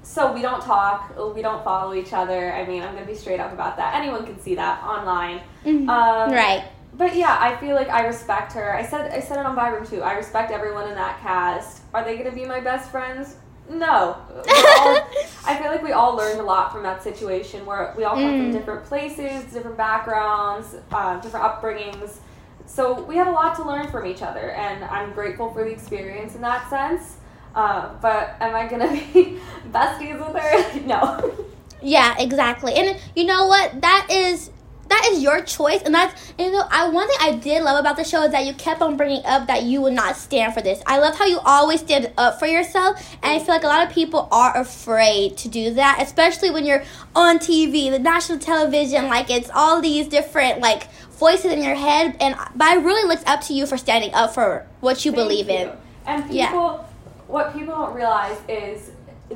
so 0.03 0.31
we 0.31 0.41
don't 0.41 0.61
talk, 0.61 1.15
we 1.35 1.41
don't 1.41 1.63
follow 1.63 1.93
each 1.93 2.13
other. 2.13 2.53
I 2.53 2.65
mean, 2.65 2.83
I'm 2.83 2.93
gonna 2.93 3.05
be 3.05 3.15
straight 3.15 3.39
up 3.39 3.51
about 3.53 3.77
that. 3.77 3.95
Anyone 3.95 4.25
can 4.25 4.39
see 4.39 4.55
that 4.55 4.83
online. 4.83 5.41
Mhm. 5.65 5.89
Um, 5.89 6.31
right. 6.31 6.63
But 6.93 7.15
yeah, 7.15 7.37
I 7.39 7.55
feel 7.57 7.75
like 7.75 7.89
I 7.89 8.05
respect 8.05 8.53
her. 8.53 8.75
I 8.75 8.83
said 8.85 9.11
I 9.11 9.19
said 9.19 9.39
it 9.39 9.45
on 9.45 9.55
Vibram 9.55 9.89
too. 9.89 10.01
I 10.01 10.13
respect 10.13 10.51
everyone 10.51 10.87
in 10.89 10.95
that 10.95 11.19
cast. 11.21 11.81
Are 11.93 12.03
they 12.03 12.17
gonna 12.17 12.31
be 12.35 12.45
my 12.45 12.59
best 12.59 12.91
friends? 12.91 13.35
No. 13.69 14.17
All- 14.27 15.07
I 15.45 15.55
feel 15.61 15.71
like 15.71 15.83
we 15.83 15.91
all 15.91 16.15
learned 16.15 16.39
a 16.39 16.43
lot 16.43 16.71
from 16.71 16.83
that 16.83 17.03
situation 17.03 17.65
where 17.65 17.93
we 17.97 18.03
all 18.03 18.15
come 18.15 18.23
from 18.29 18.49
Mm. 18.49 18.53
different 18.53 18.85
places, 18.85 19.43
different 19.53 19.77
backgrounds, 19.77 20.75
uh, 20.91 21.17
different 21.19 21.45
upbringings. 21.45 22.17
So 22.65 23.01
we 23.03 23.15
had 23.15 23.27
a 23.27 23.31
lot 23.31 23.55
to 23.57 23.63
learn 23.63 23.87
from 23.89 24.05
each 24.05 24.21
other, 24.21 24.51
and 24.51 24.83
I'm 24.85 25.11
grateful 25.13 25.51
for 25.51 25.63
the 25.63 25.71
experience 25.71 26.35
in 26.35 26.41
that 26.41 26.69
sense. 26.69 27.15
Uh, 27.55 27.89
but 28.01 28.35
am 28.39 28.55
I 28.55 28.67
gonna 28.67 28.91
be 29.13 29.39
besties 29.71 30.19
with 30.19 30.35
her? 30.41 30.79
no. 30.85 31.33
Yeah, 31.81 32.15
exactly. 32.19 32.73
And 32.75 32.97
you 33.15 33.23
know 33.25 33.47
what? 33.47 33.81
That 33.81 34.07
is 34.09 34.51
that 34.89 35.09
is 35.11 35.21
your 35.21 35.41
choice, 35.41 35.81
and 35.83 35.93
that's 35.93 36.33
you 36.37 36.51
know. 36.51 36.63
I 36.69 36.89
one 36.89 37.07
thing 37.07 37.17
I 37.19 37.31
did 37.37 37.63
love 37.63 37.79
about 37.79 37.95
the 37.95 38.03
show 38.03 38.23
is 38.23 38.31
that 38.31 38.45
you 38.45 38.53
kept 38.53 38.81
on 38.81 38.97
bringing 38.97 39.23
up 39.25 39.47
that 39.47 39.63
you 39.63 39.81
would 39.81 39.93
not 39.93 40.15
stand 40.15 40.53
for 40.53 40.61
this. 40.61 40.81
I 40.85 40.99
love 40.99 41.17
how 41.17 41.25
you 41.25 41.39
always 41.45 41.79
stand 41.81 42.11
up 42.17 42.39
for 42.39 42.47
yourself, 42.47 42.99
and 43.23 43.31
I 43.33 43.39
feel 43.39 43.55
like 43.55 43.63
a 43.63 43.67
lot 43.67 43.87
of 43.87 43.93
people 43.93 44.27
are 44.31 44.57
afraid 44.57 45.37
to 45.37 45.47
do 45.47 45.73
that, 45.75 45.99
especially 46.01 46.51
when 46.51 46.65
you're 46.65 46.83
on 47.15 47.39
TV, 47.39 47.89
the 47.91 47.99
national 47.99 48.39
television. 48.39 49.07
Like 49.07 49.29
it's 49.29 49.49
all 49.53 49.81
these 49.81 50.07
different 50.07 50.59
like 50.59 50.91
voices 51.11 51.51
in 51.51 51.61
your 51.63 51.75
head, 51.75 52.15
and 52.19 52.35
but 52.55 52.67
I 52.67 52.75
really 52.75 53.07
looked 53.07 53.27
up 53.27 53.41
to 53.41 53.53
you 53.53 53.65
for 53.65 53.77
standing 53.77 54.13
up 54.13 54.33
for 54.33 54.65
what 54.79 55.05
you 55.05 55.11
Thank 55.11 55.21
believe 55.29 55.49
in. 55.49 55.71
And 56.05 56.23
people, 56.23 56.35
Yeah. 56.35 56.77
what 57.27 57.53
people 57.53 57.75
don't 57.75 57.93
realize 57.93 58.37
is 58.47 58.91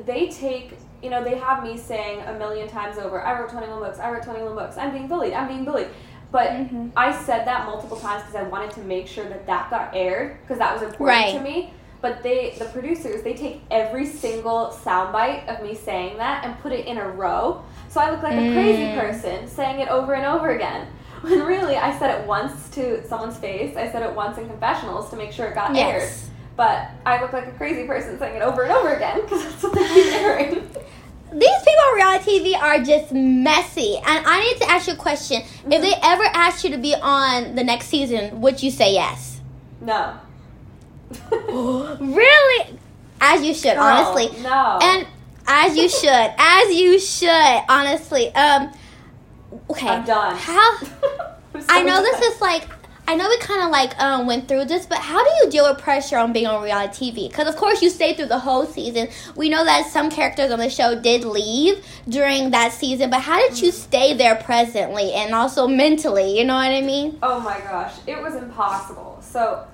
they 0.05 0.29
take, 0.29 0.73
you 1.03 1.09
know, 1.09 1.23
they 1.23 1.35
have 1.37 1.63
me 1.63 1.77
saying 1.77 2.21
a 2.21 2.33
million 2.39 2.67
times 2.69 2.97
over, 2.97 3.21
I 3.21 3.37
wrote 3.39 3.49
21 3.49 3.79
books, 3.79 3.99
I 3.99 4.09
wrote 4.11 4.23
21 4.23 4.55
books, 4.55 4.77
I'm 4.77 4.91
being 4.91 5.07
bullied, 5.07 5.33
I'm 5.33 5.47
being 5.47 5.65
bullied. 5.65 5.87
But 6.31 6.49
Mhm. 6.49 6.91
I 6.95 7.11
said 7.11 7.45
that 7.45 7.65
multiple 7.65 7.97
times 7.97 8.23
because 8.23 8.35
I 8.35 8.43
wanted 8.43 8.71
to 8.71 8.79
make 8.81 9.07
sure 9.07 9.25
that 9.25 9.45
that 9.45 9.69
got 9.69 9.91
aired 9.93 10.37
because 10.41 10.57
that 10.57 10.73
was 10.73 10.81
important 10.81 11.07
Right. 11.19 11.33
to 11.35 11.41
me. 11.41 11.73
But 12.01 12.23
they, 12.23 12.55
the 12.57 12.65
producers, 12.65 13.21
they 13.23 13.33
take 13.33 13.61
every 13.69 14.05
single 14.05 14.75
soundbite 14.83 15.47
of 15.47 15.61
me 15.63 15.75
saying 15.75 16.17
that 16.17 16.43
and 16.43 16.59
put 16.61 16.71
it 16.71 16.85
in 16.85 16.97
a 16.97 17.07
row. 17.07 17.61
So 17.89 18.01
I 18.01 18.09
look 18.09 18.23
like 18.23 18.33
a 18.35 18.51
crazy 18.51 18.87
Mm. 18.87 18.95
person 18.99 19.47
saying 19.47 19.79
it 19.79 19.89
over 19.89 20.13
and 20.13 20.25
over 20.25 20.49
again. 20.49 20.87
When 21.21 21.45
really, 21.45 21.77
I 21.77 21.97
said 21.97 22.19
it 22.19 22.27
once 22.27 22.67
to 22.71 23.05
someone's 23.07 23.37
face. 23.37 23.77
I 23.77 23.89
said 23.89 24.01
it 24.03 24.13
once 24.13 24.37
in 24.37 24.45
confessionals 24.47 25.09
to 25.11 25.15
make 25.15 25.31
sure 25.31 25.45
it 25.47 25.55
got 25.55 25.69
aired. 25.69 26.01
Yes. 26.01 26.29
But 26.57 26.89
I 27.05 27.21
look 27.21 27.31
like 27.31 27.47
a 27.47 27.51
crazy 27.51 27.85
person 27.87 28.19
saying 28.19 28.35
it 28.35 28.41
over 28.41 28.63
and 28.63 28.71
over 28.73 28.89
again 28.93 29.21
because 29.21 29.43
that's 29.43 29.63
what 29.63 29.73
they 29.73 29.87
keep 29.87 30.13
airing. 30.21 30.67
These 31.33 31.59
people 31.65 31.83
on 31.89 31.95
reality 31.95 32.39
TV 32.39 32.55
are 32.61 32.79
just 32.83 33.11
messy. 33.11 33.95
And 33.97 34.25
I 34.25 34.39
need 34.43 34.61
to 34.61 34.69
ask 34.69 34.87
you 34.87 34.93
a 34.93 34.97
question. 34.97 35.41
If 35.65 35.81
they 35.81 35.93
ever 36.01 36.23
asked 36.33 36.63
you 36.63 36.69
to 36.71 36.77
be 36.77 36.95
on 36.95 37.55
the 37.55 37.63
next 37.63 37.87
season, 37.87 38.41
would 38.41 38.61
you 38.61 38.69
say 38.71 38.93
yes? 38.93 39.41
No. 39.81 40.17
Really? 41.99 42.79
As 43.21 43.43
you 43.43 43.53
should, 43.53 43.75
Girl, 43.75 43.83
honestly. 43.83 44.41
No. 44.41 44.79
And 44.81 45.07
as 45.47 45.77
you 45.77 45.87
should. 45.89 46.09
as 46.37 46.69
you 46.73 46.99
should, 46.99 47.61
honestly. 47.69 48.33
Um 48.35 48.71
okay. 49.69 49.87
I'm 49.87 50.05
done. 50.05 50.35
How 50.35 50.77
so 50.79 51.65
I 51.69 51.83
know 51.83 51.95
done. 51.95 52.03
this 52.03 52.21
is 52.21 52.41
like 52.41 52.67
I 53.05 53.15
know 53.15 53.27
we 53.27 53.37
kind 53.39 53.61
of 53.63 53.69
like 53.69 53.99
um, 54.01 54.25
went 54.27 54.47
through 54.47 54.65
this, 54.65 54.85
but 54.85 54.97
how 54.99 55.23
do 55.23 55.29
you 55.43 55.51
deal 55.51 55.69
with 55.69 55.81
pressure 55.81 56.17
on 56.17 56.31
being 56.31 56.47
on 56.47 56.63
reality 56.63 57.11
TV? 57.11 57.29
Because 57.29 57.47
of 57.47 57.57
course 57.57 57.81
you 57.81 57.89
stayed 57.89 58.15
through 58.15 58.27
the 58.27 58.39
whole 58.39 58.65
season. 58.65 59.09
We 59.35 59.49
know 59.49 59.65
that 59.65 59.87
some 59.87 60.09
characters 60.09 60.51
on 60.51 60.59
the 60.59 60.69
show 60.69 60.99
did 60.99 61.25
leave 61.25 61.85
during 62.07 62.51
that 62.51 62.71
season, 62.71 63.09
but 63.09 63.19
how 63.21 63.37
did 63.39 63.59
you 63.61 63.69
Mm-hmm. 63.69 63.77
stay 63.77 64.13
there 64.13 64.35
presently 64.35 65.11
and 65.13 65.35
also 65.35 65.67
mentally? 65.67 66.37
You 66.37 66.45
know 66.45 66.55
what 66.55 66.71
I 66.71 66.81
mean? 66.81 67.19
Oh 67.21 67.39
my 67.41 67.59
gosh, 67.59 67.93
it 68.07 68.21
was 68.21 68.35
impossible. 68.35 69.19
So, 69.21 69.67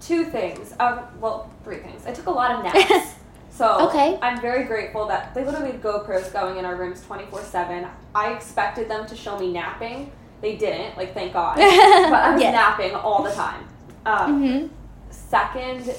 two 0.00 0.24
things. 0.24 0.74
Um, 0.80 1.00
well, 1.20 1.50
three 1.64 1.78
things. 1.78 2.06
I 2.06 2.12
took 2.12 2.26
a 2.26 2.30
lot 2.30 2.52
of 2.52 2.62
naps. 2.64 3.14
So 3.52 3.88
Okay. 3.88 4.18
I'm 4.22 4.40
very 4.40 4.64
grateful 4.64 5.06
that 5.08 5.34
they 5.34 5.44
literally 5.44 5.72
had 5.72 5.82
GoPros 5.82 6.32
going 6.32 6.56
in 6.56 6.64
our 6.64 6.76
rooms 6.76 7.02
24 7.02 7.42
7. 7.42 7.86
I 8.14 8.32
expected 8.32 8.88
them 8.88 9.06
to 9.06 9.14
show 9.14 9.38
me 9.38 9.52
napping. 9.52 10.12
They 10.40 10.56
didn't, 10.56 10.96
like, 10.96 11.12
thank 11.14 11.32
God. 11.32 11.56
but 11.58 11.64
I 11.64 12.32
was 12.32 12.42
Yes. 12.42 12.52
napping 12.54 12.94
all 12.94 13.22
the 13.22 13.30
time. 13.32 13.68
Um, 14.06 14.42
hmm 14.48 14.66
Second, 15.10 15.92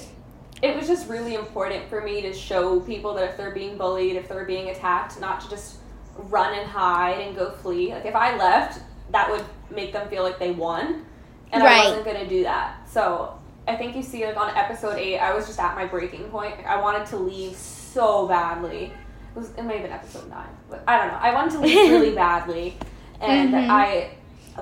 it 0.62 0.76
was 0.76 0.88
just 0.88 1.10
really 1.10 1.36
important 1.36 1.88
for 1.90 2.02
me 2.02 2.22
to 2.22 2.34
show 2.34 2.80
people 2.80 3.14
that 3.16 3.30
if 3.30 3.38
they're 3.38 3.52
being 3.54 3.78
bullied, 3.78 4.16
if 4.16 4.28
they're 4.28 4.46
being 4.46 4.70
attacked, 4.70 5.20
not 5.20 5.42
to 5.42 5.50
just 5.50 5.78
run 6.18 6.54
and 6.58 6.68
hide 6.70 7.20
and 7.20 7.36
go 7.36 7.52
flee. 7.52 7.94
Like 7.94 8.06
if 8.06 8.16
I 8.16 8.36
left, 8.38 8.82
that 9.12 9.30
would 9.30 9.44
make 9.70 9.92
them 9.94 10.08
feel 10.10 10.24
like 10.24 10.40
they 10.40 10.52
won, 10.52 11.06
and 11.52 11.64
Right. 11.64 11.82
I 11.82 11.86
wasn't 11.86 12.06
gonna 12.06 12.28
do 12.28 12.44
that. 12.44 12.76
So 12.90 13.34
I 13.68 13.76
think 13.76 13.96
you 13.96 14.04
see 14.04 14.26
like 14.26 14.38
on 14.38 14.56
episode 14.56 14.98
eight, 14.98 15.20
I 15.20 15.34
was 15.34 15.46
just 15.48 15.60
at 15.60 15.76
my 15.76 15.86
breaking 15.86 16.24
point. 16.30 16.58
Like, 16.58 16.68
I 16.68 16.80
wanted 16.82 17.06
to 17.08 17.18
leave 17.18 17.56
so 17.56 18.28
badly. 18.28 18.86
It 19.36 19.40
was 19.40 19.52
it 19.58 19.64
may 19.64 19.74
have 19.76 19.84
been 19.84 19.92
episode 19.92 20.30
nine, 20.30 20.50
but 20.70 20.84
I 20.88 20.98
don't 20.98 21.08
know. 21.08 21.20
I 21.22 21.34
wanted 21.34 21.52
to 21.54 21.60
leave 21.60 21.92
really 21.92 22.16
badly, 22.16 22.78
and 23.22 23.54
Mhm. 23.54 23.70
I 23.70 24.12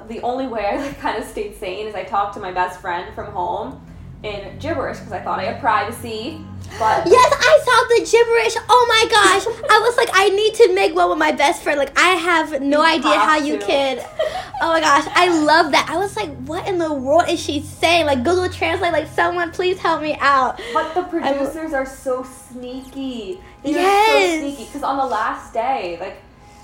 the 0.08 0.21
only 0.21 0.47
way 0.47 0.65
I 0.65 0.78
like, 0.78 0.99
kind 0.99 1.17
of 1.21 1.28
stayed 1.28 1.56
sane 1.58 1.88
is 1.88 1.95
I 1.95 2.04
talked 2.04 2.34
to 2.36 2.39
my 2.39 2.52
best 2.52 2.80
friend 2.82 3.13
from 3.15 3.32
home 3.32 3.86
in 4.23 4.58
gibberish 4.60 4.97
because 4.97 5.13
I 5.13 5.19
thought 5.21 5.39
I 5.39 5.45
had 5.45 5.60
privacy. 5.62 6.41
But 6.78 7.08
Yes, 7.08 7.34
I 7.39 7.62
saw 7.65 7.88
the 7.95 8.12
gibberish. 8.12 8.56
Oh 8.69 8.86
my 8.88 9.10
gosh. 9.10 9.45
I 9.71 9.80
was 9.80 9.97
like, 9.97 10.10
I 10.13 10.30
need 10.30 10.54
to 10.56 10.73
make 10.75 10.93
one 10.93 11.10
with 11.10 11.17
my 11.17 11.32
best 11.32 11.63
friend. 11.63 11.80
Like, 11.80 11.97
I 11.97 12.10
have 12.10 12.62
no 12.62 12.82
You 12.82 12.97
idea 12.97 13.17
how 13.17 13.39
have 13.39 13.45
you 13.45 13.58
to. 13.58 13.65
could. 13.65 14.06
Oh 14.62 14.73
my 14.73 14.82
gosh, 14.82 15.08
I 15.15 15.30
love 15.30 15.71
that. 15.71 15.88
I 15.89 15.95
was 15.97 16.17
like, 16.17 16.30
what 16.43 16.67
in 16.67 16.80
the 16.80 16.93
world 16.93 17.30
is 17.30 17.39
she 17.39 17.62
saying? 17.62 18.06
Like, 18.08 18.25
Google 18.25 18.49
Translate, 18.49 18.91
like, 18.91 19.08
someone 19.08 19.52
please 19.52 19.78
help 19.80 20.02
me 20.02 20.17
out. 20.19 20.60
But 20.73 20.93
the 20.93 21.04
producers 21.04 21.71
are 21.71 21.86
so 21.86 22.23
sneaky. 22.23 23.39
They're 23.63 23.71
Yes. 23.75 24.34
so 24.34 24.39
sneaky. 24.41 24.65
Because 24.65 24.84
on 24.84 24.97
the 24.97 25.06
last 25.06 25.54
day, 25.54 25.97
like, 26.02 26.17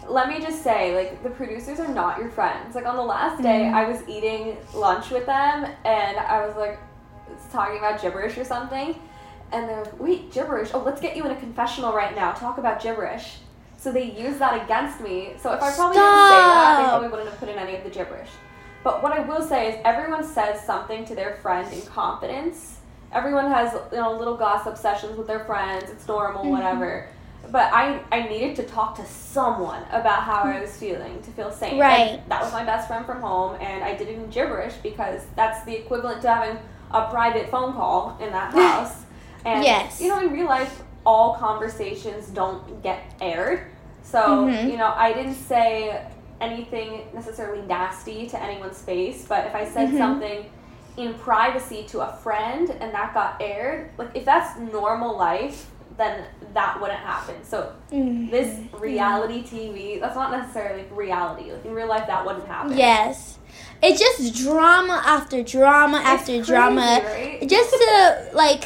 let 0.07 0.29
me 0.29 0.39
just 0.39 0.63
say, 0.63 0.95
like, 0.95 1.23
the 1.23 1.29
producers 1.29 1.79
are 1.79 1.87
not 1.87 2.19
your 2.19 2.29
friends. 2.29 2.75
Like, 2.75 2.85
on 2.85 2.95
the 2.95 3.03
last 3.03 3.41
day, 3.41 3.61
Mhm. 3.63 3.73
I 3.73 3.85
was 3.85 4.07
eating 4.07 4.57
lunch 4.73 5.09
with 5.09 5.25
them, 5.25 5.65
and 5.83 6.17
I 6.17 6.45
was, 6.45 6.55
like, 6.55 6.77
talking 7.51 7.77
about 7.77 8.01
gibberish 8.01 8.37
or 8.37 8.43
something. 8.43 8.99
And 9.51 9.69
they're 9.69 9.83
like, 9.83 9.99
wait, 9.99 10.31
gibberish? 10.31 10.71
Oh, 10.73 10.79
let's 10.79 10.99
get 11.01 11.15
you 11.15 11.23
in 11.25 11.31
a 11.31 11.35
confessional 11.35 11.93
right 11.93 12.15
now. 12.15 12.31
Talk 12.33 12.57
about 12.57 12.81
gibberish. 12.81 13.37
So 13.77 13.91
they 13.91 14.03
used 14.03 14.39
that 14.39 14.63
against 14.63 14.99
me. 15.01 15.33
So 15.37 15.51
if 15.53 15.61
I 15.61 15.71
probably 15.71 15.97
didn't 15.97 16.27
say 16.27 16.43
that, 16.43 16.77
they 16.77 16.83
probably 16.89 17.07
wouldn't 17.09 17.29
have 17.29 17.39
put 17.39 17.49
in 17.49 17.57
any 17.59 17.75
of 17.75 17.83
the 17.83 17.89
gibberish. 17.89 18.29
But 18.83 19.03
what 19.03 19.11
I 19.11 19.19
will 19.19 19.41
say 19.41 19.69
is 19.73 19.81
everyone 19.85 20.23
says 20.23 20.61
something 20.61 21.05
to 21.05 21.15
their 21.15 21.33
friend 21.41 21.71
in 21.71 21.81
confidence. 21.83 22.77
Everyone 23.13 23.49
has 23.51 23.73
you 23.91 23.97
know 23.97 24.13
little 24.13 24.35
gossip 24.37 24.77
sessions 24.77 25.17
with 25.17 25.27
their 25.27 25.41
friends. 25.45 25.89
It's 25.91 26.07
normal, 26.07 26.45
Mhm. 26.45 26.49
whatever. 26.51 27.07
But 27.51 27.71
I 27.73 27.99
I 28.11 28.27
needed 28.27 28.55
to 28.57 28.63
talk 28.63 28.95
to 28.95 29.05
someone 29.05 29.83
about 29.91 30.23
how 30.23 30.43
I 30.43 30.59
was 30.61 30.75
feeling 30.77 31.21
to 31.23 31.31
feel 31.31 31.51
sane. 31.51 31.79
Right. 31.79 32.19
And 32.19 32.29
that 32.31 32.41
was 32.41 32.51
my 32.53 32.63
best 32.63 32.87
friend 32.87 33.05
from 33.05 33.21
home, 33.21 33.55
and 33.61 33.83
I 33.83 33.95
did 33.95 34.07
it 34.09 34.15
in 34.15 34.29
gibberish 34.29 34.73
because 34.83 35.21
that's 35.35 35.63
the 35.65 35.75
equivalent 35.75 36.21
to 36.23 36.33
having 36.33 36.57
a 36.91 37.09
private 37.09 37.49
phone 37.49 37.73
call 37.73 38.17
in 38.21 38.31
that 38.31 38.53
house. 38.61 39.03
And 39.45 39.63
Yes. 39.63 39.99
you 40.01 40.07
know, 40.09 40.19
in 40.21 40.31
real 40.31 40.45
life, 40.47 40.81
all 41.05 41.35
conversations 41.35 42.27
don't 42.27 42.81
get 42.81 42.99
aired. 43.21 43.67
So 44.03 44.47
Mhm. 44.47 44.69
you 44.71 44.77
know, 44.77 44.93
I 44.95 45.13
didn't 45.13 45.35
say 45.35 46.01
anything 46.41 47.07
necessarily 47.13 47.61
nasty 47.65 48.27
to 48.27 48.41
anyone's 48.41 48.81
face, 48.81 49.25
but 49.27 49.45
if 49.47 49.55
I 49.55 49.65
said 49.65 49.89
Mhm. 49.89 49.97
something 49.97 50.45
in 50.97 51.13
privacy 51.15 51.83
to 51.89 52.01
a 52.01 52.07
friend 52.23 52.69
and 52.79 52.93
that 52.93 53.13
got 53.13 53.35
aired, 53.41 53.91
like 53.97 54.09
if 54.13 54.25
that's 54.25 54.57
normal 54.59 55.15
life, 55.17 55.69
then 55.97 56.25
that 56.53 56.79
wouldn't 56.81 56.99
happen. 56.99 57.35
So 57.43 57.71
Mm. 57.91 58.29
this 58.31 58.57
reality 58.79 59.43
TV, 59.43 59.99
that's 59.99 60.15
not 60.15 60.31
necessarily 60.31 60.83
reality. 60.91 61.51
Like 61.51 61.65
in 61.65 61.73
real 61.73 61.87
life, 61.87 62.07
that 62.07 62.25
wouldn't 62.25 62.47
happen. 62.47 62.77
Yes. 62.77 63.37
It's 63.81 63.99
just 63.99 64.35
drama 64.43 65.01
after 65.05 65.43
drama 65.43 65.97
It's 65.99 66.07
after 66.07 66.31
crazy, 66.33 66.41
drama. 66.51 67.01
right? 67.05 67.47
Just 67.47 67.71
to 67.71 68.29
like 68.33 68.63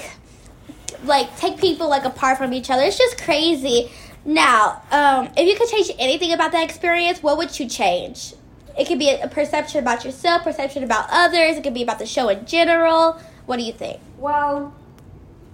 like 1.05 1.35
take 1.37 1.57
people 1.59 1.87
like 1.89 2.03
apart 2.05 2.37
from 2.37 2.53
each 2.53 2.69
other. 2.69 2.83
It's 2.83 2.97
just 2.97 3.21
crazy. 3.21 3.91
Now, 4.25 4.81
um, 4.91 5.29
if 5.37 5.47
you 5.47 5.55
could 5.55 5.69
change 5.69 5.91
anything 5.97 6.33
about 6.33 6.51
that 6.51 6.63
experience, 6.63 7.23
what 7.23 7.37
would 7.37 7.57
you 7.59 7.67
change? 7.67 8.33
It 8.77 8.85
could 8.87 8.99
be 8.99 9.09
a 9.09 9.27
perception 9.27 9.79
about 9.79 10.03
yourself, 10.05 10.43
perception 10.43 10.83
about 10.83 11.05
others, 11.09 11.57
it 11.57 11.63
could 11.63 11.73
be 11.73 11.83
about 11.83 11.99
the 11.99 12.05
show 12.05 12.27
in 12.29 12.45
general. 12.45 13.19
What 13.45 13.57
do 13.57 13.63
you 13.63 13.73
think? 13.73 13.99
Well, 14.17 14.73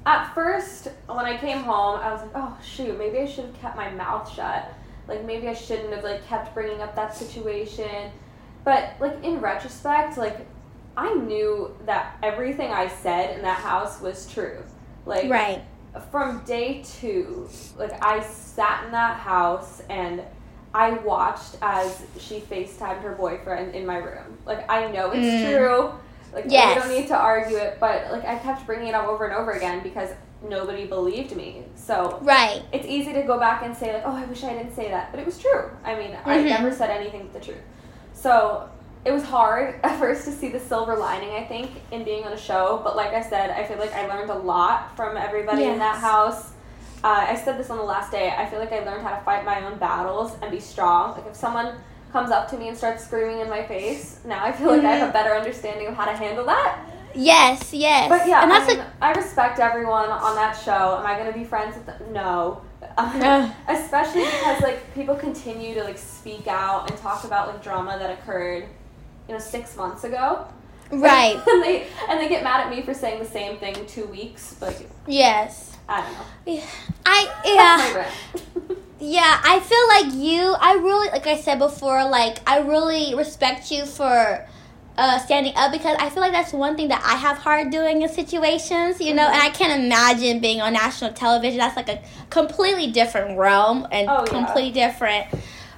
at 0.05 0.33
first, 0.33 0.87
when 1.07 1.25
I 1.25 1.37
came 1.37 1.59
home, 1.59 1.99
I 1.99 2.11
was 2.11 2.21
like, 2.21 2.31
oh 2.35 2.57
shoot, 2.63 2.97
maybe 2.97 3.19
I 3.19 3.25
should 3.25 3.45
have 3.45 3.59
kept 3.61 3.75
my 3.75 3.89
mouth 3.91 4.31
shut. 4.33 4.71
Like 5.07 5.23
maybe 5.25 5.47
I 5.47 5.53
shouldn't 5.53 5.93
have 5.93 6.03
like 6.03 6.25
kept 6.27 6.53
bringing 6.53 6.81
up 6.81 6.95
that 6.95 7.15
situation. 7.15 8.11
But 8.63 8.93
like 8.99 9.23
in 9.23 9.39
retrospect, 9.41 10.17
like 10.17 10.37
I 10.97 11.13
knew 11.13 11.75
that 11.85 12.17
everything 12.23 12.71
I 12.71 12.87
said 12.87 13.35
in 13.35 13.41
that 13.43 13.59
house 13.59 13.99
was 14.01 14.31
true. 14.31 14.63
Like 15.05 15.29
Right. 15.29 15.63
from 16.11 16.43
day 16.45 16.83
two, 16.83 17.49
like 17.77 18.03
I 18.03 18.21
sat 18.21 18.85
in 18.85 18.91
that 18.91 19.17
house 19.19 19.81
and 19.89 20.21
I 20.73 20.91
watched 20.91 21.57
as 21.61 22.03
she 22.19 22.39
FaceTimed 22.41 23.01
her 23.01 23.13
boyfriend 23.13 23.75
in 23.75 23.85
my 23.85 23.97
room. 23.97 24.37
Like 24.45 24.69
I 24.69 24.91
know 24.91 25.11
it's 25.11 25.41
Mm. 25.41 25.41
true. 25.41 25.91
Like 26.35 26.45
we 26.75 26.81
don't 26.81 26.89
need 26.89 27.07
to 27.07 27.15
argue 27.17 27.55
it, 27.57 27.77
but 27.79 28.11
like 28.11 28.25
I 28.25 28.37
kept 28.37 28.65
bringing 28.67 28.87
it 28.89 28.93
up 28.93 29.07
over 29.07 29.25
and 29.25 29.33
over 29.33 29.51
again 29.53 29.81
because 29.81 30.09
nobody 30.47 30.85
believed 30.85 31.35
me. 31.35 31.63
So 31.75 32.19
Right. 32.21 32.61
it's 32.73 32.85
easy 32.85 33.13
to 33.13 33.23
go 33.23 33.39
back 33.39 33.63
and 33.63 33.75
say 33.75 33.93
like, 33.93 34.03
oh, 34.05 34.11
I 34.15 34.25
wish 34.25 34.43
I 34.43 34.53
didn't 34.53 34.75
say 34.75 34.89
that, 34.89 35.11
but 35.11 35.19
it 35.19 35.25
was 35.25 35.39
true. 35.39 35.71
I 35.83 35.95
mean, 35.95 36.15
I 36.25 36.37
Mhm. 36.39 36.49
never 36.49 36.71
said 36.73 36.89
anything 36.91 37.21
but 37.31 37.33
the 37.39 37.45
truth. 37.45 37.61
So 38.13 38.69
it 39.05 39.11
was 39.11 39.23
hard 39.23 39.79
at 39.83 39.97
first 39.97 40.25
to 40.25 40.31
see 40.31 40.49
the 40.49 40.59
silver 40.59 40.95
lining. 40.97 41.31
I 41.31 41.45
think 41.45 41.71
in 41.91 42.03
being 42.03 42.25
on 42.25 42.33
a 42.33 42.37
show, 42.37 42.81
but 42.83 42.95
like 42.97 43.13
I 43.13 43.21
said, 43.21 43.49
I 43.51 43.63
feel 43.63 43.77
like 43.77 43.93
I 43.95 44.05
learned 44.07 44.29
a 44.29 44.37
lot 44.37 44.95
from 44.97 45.15
everybody 45.17 45.63
in 45.65 45.79
that 45.79 45.95
house. 45.97 46.51
Uh, 47.03 47.27
I 47.29 47.35
said 47.35 47.57
this 47.59 47.69
on 47.69 47.77
the 47.77 47.83
last 47.83 48.11
day. 48.11 48.33
I 48.35 48.45
feel 48.47 48.59
like 48.59 48.73
I 48.73 48.79
learned 48.83 49.03
how 49.03 49.15
to 49.15 49.23
fight 49.23 49.45
my 49.45 49.63
own 49.65 49.77
battles 49.77 50.33
and 50.41 50.49
be 50.51 50.59
strong. 50.59 51.11
Like 51.13 51.27
if 51.27 51.35
someone 51.35 51.75
comes 52.15 52.32
up 52.32 52.49
to 52.49 52.58
me 52.58 52.69
and 52.69 52.78
starts 52.78 53.04
screaming 53.04 53.41
in 53.41 53.49
my 53.49 53.62
face, 53.67 54.21
now 54.23 54.41
I 54.41 54.54
feel 54.54 54.69
like 54.69 54.86
I 54.86 54.93
have 54.93 55.10
a 55.10 55.12
mm. 55.12 55.13
better 55.13 55.36
understanding 55.36 55.88
of 55.88 55.95
how 55.95 56.06
to 56.06 56.13
handle 56.13 56.45
that. 56.45 56.80
Yes, 57.13 57.73
yes. 57.73 58.08
But 58.08 58.25
yeah, 58.25 58.43
and 58.43 58.49
that's 58.49 58.69
I, 58.69 58.75
mean, 58.75 58.78
like 58.78 58.88
I 59.01 59.12
respect 59.12 59.60
everyone 59.60 60.08
on 60.10 60.34
that 60.36 60.54
show. 60.54 60.97
Am 60.97 61.06
I 61.06 61.17
gonna 61.17 61.34
be 61.34 61.43
friends 61.43 61.75
with 61.75 61.86
them? 61.86 62.13
No. 62.13 62.62
Especially 63.67 64.23
because 64.23 64.62
like 64.62 64.93
people 64.93 65.15
continue 65.15 65.73
to 65.73 65.84
like 65.84 65.97
speak 65.97 66.47
out 66.47 66.89
and 66.89 66.97
talk 67.01 67.25
about 67.25 67.49
like 67.49 67.62
drama 67.62 67.97
that 67.99 68.17
occurred, 68.17 68.65
you 69.28 69.34
know, 69.34 69.39
six 69.39 69.75
months 69.75 70.06
ago. 70.06 70.47
right. 70.91 71.36
and 71.47 71.63
they 71.63 71.88
and 72.08 72.17
they 72.17 72.30
get 72.30 72.45
mad 72.45 72.62
at 72.62 72.69
me 72.69 72.82
for 72.82 72.93
saying 72.93 73.19
the 73.19 73.30
same 73.30 73.58
thing 73.58 73.75
two 73.88 74.06
weeks. 74.06 74.56
But 74.58 74.86
Yes. 75.06 75.75
I 75.89 76.01
don't 76.01 76.13
know. 76.13 76.63
I 77.06 77.30
That's 77.43 77.93
my 77.93 78.71
yeah. 78.71 78.75
Yeah, 78.99 79.41
I 79.43 79.60
feel 79.60 79.88
like 79.89 80.13
you. 80.25 80.55
I 80.60 80.73
really, 80.75 81.10
like 81.10 81.27
I 81.27 81.38
said 81.38 81.60
before, 81.60 82.08
like 82.10 82.38
I 82.47 82.60
really 82.60 83.13
respect 83.15 83.69
you 83.71 83.86
for 83.86 84.47
uh, 84.97 85.19
standing 85.19 85.53
up 85.58 85.71
because 85.73 85.97
I 85.99 86.10
feel 86.10 86.21
like 86.21 86.31
that's 86.31 86.53
one 86.53 86.77
thing 86.77 86.88
that 86.88 87.03
I 87.03 87.15
have 87.17 87.38
hard 87.38 87.71
doing 87.71 88.01
in 88.01 88.10
situations, 88.10 89.01
you 89.01 89.13
know. 89.13 89.27
And 89.27 89.41
I 89.41 89.49
can't 89.49 89.84
imagine 89.84 90.39
being 90.39 90.62
on 90.62 90.73
national 90.73 91.12
television. 91.13 91.60
That's 91.60 91.75
like 91.75 91.89
a 91.89 92.01
completely 92.29 92.91
different 92.91 93.38
realm 93.38 93.86
and 93.91 94.08
Oh, 94.10 94.19
yeah. 94.25 94.31
completely 94.31 94.71
different 94.71 95.27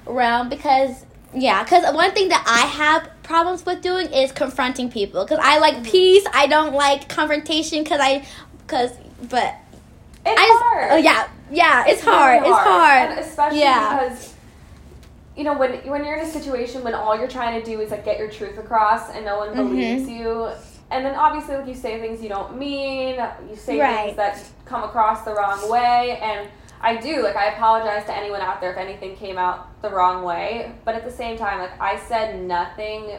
realm 0.06 0.48
because 0.48 1.04
yeah, 1.34 1.62
because 1.64 1.92
one 1.94 2.12
thing 2.12 2.28
that 2.28 2.44
I 2.46 2.66
have 2.66 3.10
problems 3.24 3.66
with 3.66 3.82
doing 3.82 4.12
is 4.12 4.30
confronting 4.32 4.90
people 4.90 5.24
because 5.24 5.40
I 5.42 5.58
like 5.58 5.82
peace. 5.84 6.24
I 6.32 6.46
don't 6.46 6.72
like 6.72 7.08
confrontation 7.08 7.82
because 7.82 8.00
I 8.00 8.24
because 8.58 8.92
but 9.28 9.56
It's 10.26 10.40
I 10.40 10.46
just, 10.46 10.62
hard. 10.64 10.92
oh 10.92 10.96
yeah 10.96 11.28
yeah 11.50 11.84
it's, 11.86 12.04
really 12.04 12.16
hard. 12.16 12.42
it's 12.42 12.56
hard 12.56 13.10
and 13.10 13.20
especially 13.20 13.60
Yeah. 13.60 14.06
because 14.06 14.34
you 15.36 15.44
know 15.44 15.54
when 15.56 15.72
when 15.88 16.04
you're 16.04 16.16
in 16.16 16.24
a 16.26 16.30
situation 16.30 16.82
when 16.84 16.94
all 16.94 17.16
you're 17.18 17.28
trying 17.28 17.58
to 17.62 17.64
do 17.70 17.80
is 17.80 17.90
like 17.90 18.04
get 18.04 18.18
your 18.18 18.28
truth 18.30 18.58
across 18.58 19.10
and 19.10 19.24
no 19.24 19.38
one 19.38 19.50
Mhm. 19.50 19.56
believes 19.68 20.08
you 20.08 20.48
and 20.90 21.04
then 21.04 21.14
obviously 21.14 21.56
like 21.56 21.66
you 21.66 21.74
say 21.74 22.00
things 22.00 22.22
you 22.22 22.28
don't 22.28 22.56
mean 22.58 23.16
you 23.48 23.56
say 23.56 23.78
Right. 23.80 24.04
things 24.06 24.16
that 24.16 24.42
come 24.66 24.82
across 24.84 25.24
the 25.24 25.32
wrong 25.34 25.70
way 25.70 26.18
and 26.22 26.48
I 26.80 26.96
do 26.96 27.22
like 27.22 27.36
I 27.36 27.46
apologize 27.54 28.04
to 28.06 28.14
anyone 28.16 28.40
out 28.40 28.60
there 28.60 28.72
if 28.72 28.78
anything 28.78 29.16
came 29.16 29.38
out 29.38 29.80
the 29.82 29.90
wrong 29.90 30.22
way 30.24 30.72
but 30.84 30.94
at 30.94 31.04
the 31.04 31.10
same 31.10 31.38
time 31.38 31.60
like 31.60 31.80
I 31.80 31.98
said 31.98 32.40
nothing 32.42 33.12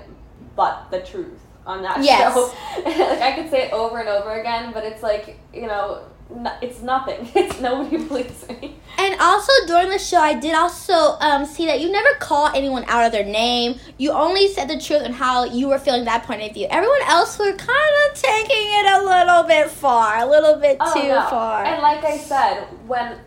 but 0.56 0.90
the 0.92 1.00
truth 1.02 1.40
on 1.66 1.82
that 1.84 2.04
Yes. 2.04 2.34
show 2.34 2.52
like 2.86 3.22
I 3.22 3.32
could 3.34 3.50
say 3.50 3.64
it 3.68 3.74
over 3.74 4.00
and 4.00 4.10
over 4.10 4.40
again 4.40 4.72
but 4.74 4.84
it's 4.84 5.02
like 5.04 5.40
you 5.54 5.68
know 5.68 6.04
no, 6.30 6.52
it's 6.62 6.82
nothing 6.82 7.28
it's 7.36 7.60
nobody 7.60 7.98
believes 7.98 8.48
me 8.48 8.76
And 8.98 9.20
also 9.20 9.52
during 9.68 9.90
the 9.90 9.98
show, 9.98 10.18
I 10.20 10.34
did 10.40 10.54
also 10.54 10.94
um, 11.20 11.46
see 11.46 11.66
that 11.68 11.80
you 11.82 11.92
never 11.92 12.10
called 12.20 12.52
anyone 12.56 12.84
out 12.88 13.06
of 13.06 13.12
their 13.12 13.24
name. 13.26 13.80
You 13.98 14.12
only 14.12 14.48
said 14.50 14.68
the 14.68 14.78
truth 14.80 15.02
and 15.04 15.16
how 15.16 15.46
you 15.46 15.70
were 15.70 15.80
feeling 15.80 16.04
that 16.06 16.24
point 16.24 16.42
of 16.44 16.54
view. 16.54 16.68
Everyone 16.70 17.02
else 17.04 17.40
were 17.40 17.54
kind 17.54 17.94
of 18.06 18.14
taking 18.14 18.68
it 18.80 18.86
a 19.02 19.06
little 19.06 19.44
bit 19.44 19.70
far, 19.72 20.18
a 20.20 20.26
little 20.26 20.56
bit 20.60 20.78
Oh, 20.82 20.94
too 20.94 21.08
no. 21.08 21.22
far. 21.30 21.64
And 21.64 21.82
like 21.82 22.04
I 22.04 22.18
said, 22.18 22.66
when 22.88 23.18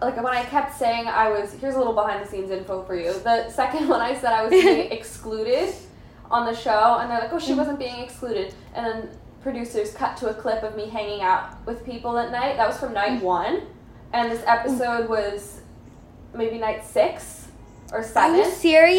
like 0.00 0.16
when 0.16 0.26
I 0.34 0.42
kept 0.44 0.76
saying 0.76 1.06
I 1.06 1.28
was 1.30 1.52
here's 1.54 1.74
a 1.74 1.78
little 1.78 1.92
behind 1.94 2.24
the 2.24 2.28
scenes 2.28 2.50
info 2.50 2.82
for 2.84 2.96
you. 2.96 3.12
The 3.12 3.50
second 3.50 3.88
one 3.94 4.00
I 4.00 4.14
said 4.14 4.32
I 4.32 4.42
was 4.42 4.50
being 4.50 4.90
excluded 4.98 5.74
on 6.30 6.46
the 6.46 6.54
show 6.56 6.98
and 7.00 7.10
they're 7.10 7.20
like, 7.20 7.32
Oh, 7.32 7.38
she 7.38 7.54
wasn't 7.54 7.78
being 7.78 8.00
excluded 8.00 8.54
and 8.74 8.86
then 8.86 9.08
producers 9.44 9.92
cut 9.92 10.16
to 10.16 10.30
a 10.30 10.34
clip 10.34 10.64
of 10.64 10.74
me 10.74 10.88
hanging 10.88 11.20
out 11.20 11.64
with 11.66 11.84
people 11.84 12.18
at 12.18 12.32
night. 12.32 12.56
That 12.56 12.66
was 12.66 12.78
from 12.78 12.94
night 12.94 13.22
one. 13.22 13.62
And 14.12 14.32
this 14.32 14.42
episode 14.46 15.08
was 15.08 15.60
maybe 16.34 16.58
night 16.58 16.84
six 16.84 17.48
or 17.92 18.02
seven. 18.02 18.40
Are 18.40 18.42
you 18.42 18.44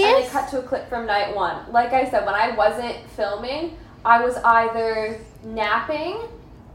And 0.06 0.24
they 0.24 0.30
cut 0.30 0.48
to 0.52 0.60
a 0.60 0.62
clip 0.62 0.88
from 0.88 1.08
night 1.08 1.36
one. 1.36 1.70
Like 1.72 1.92
I 1.92 2.10
said, 2.10 2.26
when 2.26 2.36
I 2.36 2.56
wasn't 2.56 2.96
filming, 3.10 3.78
I 4.06 4.24
was 4.24 4.38
either 4.38 5.20
napping 5.44 6.20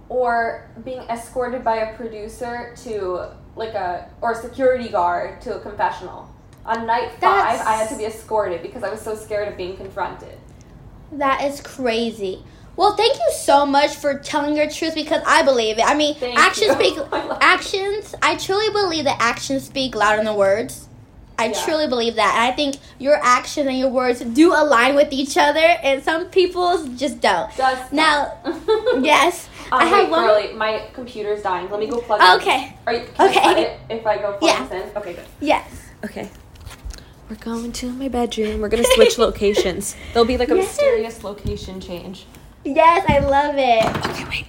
or 0.09 0.69
being 0.85 1.03
escorted 1.03 1.63
by 1.63 1.77
a 1.77 1.97
producer 1.97 2.75
to 2.83 3.27
like 3.55 3.75
a 3.75 4.11
or 4.21 4.33
a 4.33 4.35
security 4.35 4.89
guard 4.89 5.41
to 5.43 5.57
a 5.57 5.61
confessional. 5.61 6.29
On 6.67 6.87
night 6.87 7.11
five, 7.13 7.21
That's- 7.21 7.67
I 7.67 7.75
had 7.75 7.89
to 7.91 7.97
be 7.97 8.05
escorted 8.05 8.63
because 8.63 8.83
I 8.83 8.91
was 8.91 9.01
so 9.01 9.15
scared 9.15 9.47
of 9.49 9.57
being 9.57 9.77
confronted. 9.77 10.39
That 11.13 11.45
is 11.45 11.61
crazy. 11.61 12.45
Well, 12.81 12.97
thank 12.97 13.15
you 13.19 13.31
so 13.35 13.67
much 13.67 13.95
for 13.95 14.19
telling 14.21 14.57
your 14.57 14.67
truth 14.71 14.95
because 14.95 15.23
I 15.27 15.43
believe 15.43 15.77
it. 15.77 15.85
I 15.85 15.93
mean, 15.93 16.15
Thank 16.15 16.39
actions 16.39 16.69
you. 16.69 16.73
speak 16.77 16.99
I 17.13 17.27
love 17.27 17.33
it. 17.33 17.39
actions. 17.43 18.15
I 18.23 18.37
truly 18.37 18.71
believe 18.71 19.05
that 19.05 19.19
actions 19.21 19.65
speak 19.67 19.95
louder 19.95 20.25
than 20.25 20.35
words. 20.35 20.89
I 21.39 21.49
Yeah. 21.49 21.63
truly 21.63 21.89
believe 21.89 22.15
that. 22.15 22.33
And 22.37 22.51
I 22.51 22.57
think 22.57 22.77
your 22.99 23.17
actions 23.23 23.67
and 23.67 23.79
your 23.79 23.91
words 23.91 24.21
do 24.23 24.55
align 24.55 24.95
with 24.95 25.13
each 25.13 25.37
other, 25.37 25.59
and 25.61 26.03
some 26.03 26.31
people's 26.31 26.89
just 26.99 27.21
don't. 27.21 27.55
Just 27.55 27.93
Now, 27.93 28.33
yes, 29.03 29.51
Um, 29.71 29.81
I 29.83 29.85
have 29.85 30.05
wait, 30.05 30.11
one. 30.11 30.27
Girlie, 30.27 30.53
my 30.55 30.83
computer's 30.95 31.43
dying. 31.43 31.69
Let 31.71 31.81
me 31.81 31.87
go 31.87 32.01
plug 32.01 32.23
it. 32.23 32.41
Okay. 32.41 32.77
Are 32.87 32.95
you, 32.95 33.05
can 33.15 33.29
Okay. 33.29 33.41
I 33.91 33.93
if 33.93 34.07
I 34.07 34.17
go 34.17 34.33
plug 34.39 34.43
Yeah. 34.51 34.67
this 34.67 34.85
in? 34.91 34.97
Okay, 34.97 35.13
good. 35.13 35.27
Yes. 35.41 35.67
Okay. 36.03 36.31
We're 37.29 37.37
going 37.37 37.73
to 37.73 37.93
my 37.93 38.09
bedroom. 38.09 38.63
We're 38.63 38.71
gonna 38.71 38.85
switch 38.95 39.19
locations. 39.27 39.97
There'll 40.15 40.25
be 40.25 40.39
like 40.39 40.49
a 40.49 40.57
Yes. 40.57 40.69
mysterious 40.69 41.23
location 41.23 41.79
change. 41.79 42.25
Yes, 42.65 43.05
I 43.09 43.19
love 43.21 43.55
it. 43.59 44.07
Okay, 44.11 44.25
wait. 44.29 44.47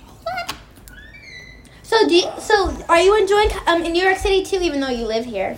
So, 1.83 2.07
do 2.07 2.15
you, 2.15 2.25
so 2.39 2.71
are 2.87 2.99
you 3.01 3.17
enjoying 3.17 3.49
um 3.67 3.83
in 3.83 3.91
New 3.93 4.03
York 4.03 4.17
City 4.17 4.43
too, 4.43 4.57
even 4.61 4.79
though 4.79 4.89
you 4.89 5.05
live 5.05 5.25
here? 5.25 5.57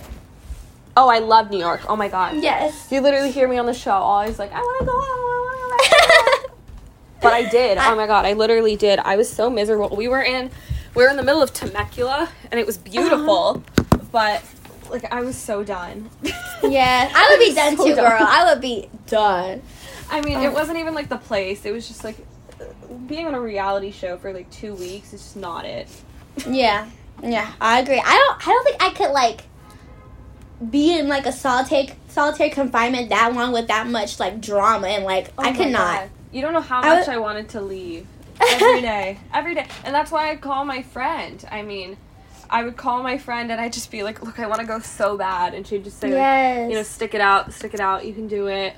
Oh, 0.96 1.08
I 1.08 1.18
love 1.18 1.50
New 1.50 1.58
York. 1.58 1.80
Oh 1.88 1.96
my 1.96 2.08
god. 2.08 2.36
Yes. 2.42 2.88
You 2.90 3.00
literally 3.00 3.30
hear 3.30 3.48
me 3.48 3.58
on 3.58 3.66
the 3.66 3.74
show 3.74 3.92
always 3.92 4.38
like, 4.38 4.52
I 4.52 4.60
wanna 4.60 4.84
go 4.84 4.92
out, 4.92 5.04
I 5.04 5.68
wanna 5.70 5.90
go 5.90 6.50
out. 6.50 6.50
But 7.22 7.32
I 7.32 7.48
did. 7.48 7.78
Oh 7.78 7.96
my 7.96 8.06
god, 8.06 8.26
I 8.26 8.34
literally 8.34 8.76
did. 8.76 8.98
I 8.98 9.16
was 9.16 9.30
so 9.32 9.48
miserable. 9.48 9.96
We 9.96 10.08
were 10.08 10.22
in 10.22 10.50
we 10.94 11.02
were 11.04 11.08
in 11.10 11.16
the 11.16 11.22
middle 11.22 11.40
of 11.42 11.52
Temecula 11.52 12.28
and 12.50 12.60
it 12.60 12.66
was 12.66 12.76
beautiful. 12.78 13.62
but 14.12 14.42
like 14.90 15.10
I 15.12 15.22
was 15.22 15.36
so 15.36 15.62
done. 15.64 16.10
Yeah, 16.62 17.10
I 17.14 17.28
would 17.30 17.44
be 17.46 17.54
done 17.54 17.76
So 17.76 17.84
too, 17.84 17.94
done. 17.94 18.10
girl. 18.10 18.26
I 18.26 18.50
would 18.50 18.60
be 18.62 18.88
done. 19.06 19.60
I 20.10 20.20
mean, 20.22 20.36
Um, 20.38 20.44
it 20.44 20.52
wasn't 20.52 20.78
even 20.78 20.94
like 20.94 21.08
the 21.10 21.18
place. 21.18 21.64
It 21.66 21.72
was 21.72 21.86
just 21.86 22.02
like 22.04 22.16
being 23.06 23.26
on 23.26 23.34
a 23.34 23.40
reality 23.40 23.90
show 23.90 24.16
for 24.16 24.32
like 24.32 24.50
two 24.50 24.74
weeks 24.74 25.12
is 25.12 25.20
just 25.22 25.36
not 25.36 25.64
it. 25.64 25.88
Yeah, 26.48 26.88
yeah, 27.22 27.52
I 27.60 27.80
agree. 27.80 28.00
I 28.04 28.14
don't. 28.16 28.46
I 28.48 28.50
don't 28.50 28.64
think 28.64 28.82
I 28.82 28.90
could 28.90 29.12
like 29.12 29.42
be 30.70 30.98
in 30.98 31.08
like 31.08 31.26
a 31.26 31.32
solitary 31.32 31.90
solitary 32.08 32.50
confinement 32.50 33.08
that 33.10 33.34
long 33.34 33.52
with 33.52 33.66
that 33.68 33.86
much 33.86 34.18
like 34.20 34.40
drama 34.40 34.86
and 34.88 35.04
like 35.04 35.30
Oh 35.36 35.42
I 35.42 35.50
my 35.50 35.56
could 35.56 35.72
not. 35.72 35.98
God. 36.00 36.10
You 36.32 36.42
don't 36.42 36.52
know 36.52 36.60
how 36.60 36.80
I 36.82 36.88
much 36.96 37.06
would- 37.06 37.14
I 37.14 37.18
wanted 37.18 37.48
to 37.50 37.60
leave 37.60 38.06
every 38.40 38.80
day, 38.80 39.18
every 39.32 39.54
day, 39.54 39.66
and 39.84 39.94
that's 39.94 40.10
why 40.10 40.30
I 40.30 40.36
call 40.36 40.64
my 40.64 40.82
friend. 40.82 41.44
I 41.52 41.62
mean, 41.62 41.96
I 42.50 42.64
would 42.64 42.76
call 42.76 43.02
my 43.02 43.16
friend 43.18 43.52
and 43.52 43.60
I'd 43.60 43.72
just 43.72 43.90
be 43.92 44.02
like, 44.02 44.22
"Look, 44.22 44.40
I 44.40 44.46
want 44.48 44.60
to 44.60 44.66
go 44.66 44.80
so 44.80 45.16
bad," 45.16 45.54
and 45.54 45.64
she'd 45.66 45.84
just 45.84 46.00
say, 46.00 46.08
like, 46.08 46.16
Yes. 46.16 46.70
"You 46.70 46.76
know, 46.76 46.82
stick 46.82 47.14
it 47.14 47.20
out, 47.20 47.52
stick 47.52 47.74
it 47.74 47.80
out. 47.80 48.04
You 48.04 48.12
can 48.12 48.26
do 48.26 48.48
it." 48.48 48.74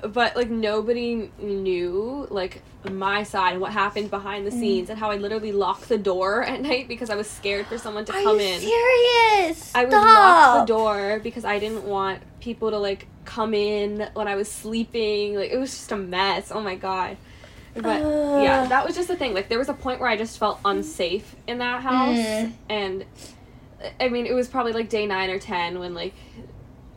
But 0.00 0.36
like 0.36 0.48
nobody 0.48 1.30
knew 1.40 2.26
like 2.30 2.62
my 2.88 3.24
side 3.24 3.52
and 3.54 3.60
what 3.60 3.72
happened 3.72 4.10
behind 4.10 4.46
Mm. 4.46 4.50
the 4.50 4.56
scenes 4.56 4.90
and 4.90 4.98
how 4.98 5.10
I 5.10 5.16
literally 5.16 5.50
locked 5.52 5.88
the 5.88 5.98
door 5.98 6.42
at 6.52 6.60
night 6.60 6.86
because 6.86 7.10
I 7.10 7.16
was 7.16 7.28
scared 7.28 7.66
for 7.66 7.78
someone 7.78 8.04
to 8.04 8.12
Are 8.14 8.22
come 8.22 8.38
you 8.38 8.46
in. 8.46 8.60
serious? 8.60 9.72
I 9.74 9.84
would 9.84 9.92
Stop. 9.92 10.04
lock 10.04 10.66
the 10.66 10.72
door 10.72 11.20
because 11.22 11.44
I 11.44 11.58
didn't 11.58 11.84
want 11.84 12.22
people 12.40 12.70
to 12.70 12.78
like 12.78 13.06
come 13.24 13.54
in 13.54 14.08
when 14.14 14.28
I 14.28 14.36
was 14.36 14.48
sleeping. 14.50 15.34
Like 15.34 15.50
it 15.50 15.58
was 15.58 15.70
just 15.70 15.90
a 15.92 15.96
mess. 15.96 16.52
Oh 16.52 16.60
my 16.60 16.76
god. 16.76 17.16
But 17.74 18.00
yeah, 18.42 18.66
that 18.68 18.86
was 18.86 18.94
just 18.94 19.08
the 19.08 19.16
thing. 19.16 19.34
Like 19.34 19.48
there 19.48 19.58
was 19.58 19.68
a 19.68 19.74
point 19.74 19.98
where 20.00 20.08
I 20.08 20.16
just 20.16 20.38
felt 20.38 20.60
unsafe 20.64 21.34
in 21.48 21.58
that 21.58 21.82
house 21.82 22.16
Mm. 22.18 22.52
and 22.68 23.04
I 24.00 24.08
mean 24.08 24.26
it 24.26 24.32
was 24.32 24.48
probably 24.48 24.72
like 24.72 24.88
day 24.88 25.06
9 25.06 25.30
or 25.30 25.38
10 25.38 25.78
when 25.80 25.94
like 25.94 26.14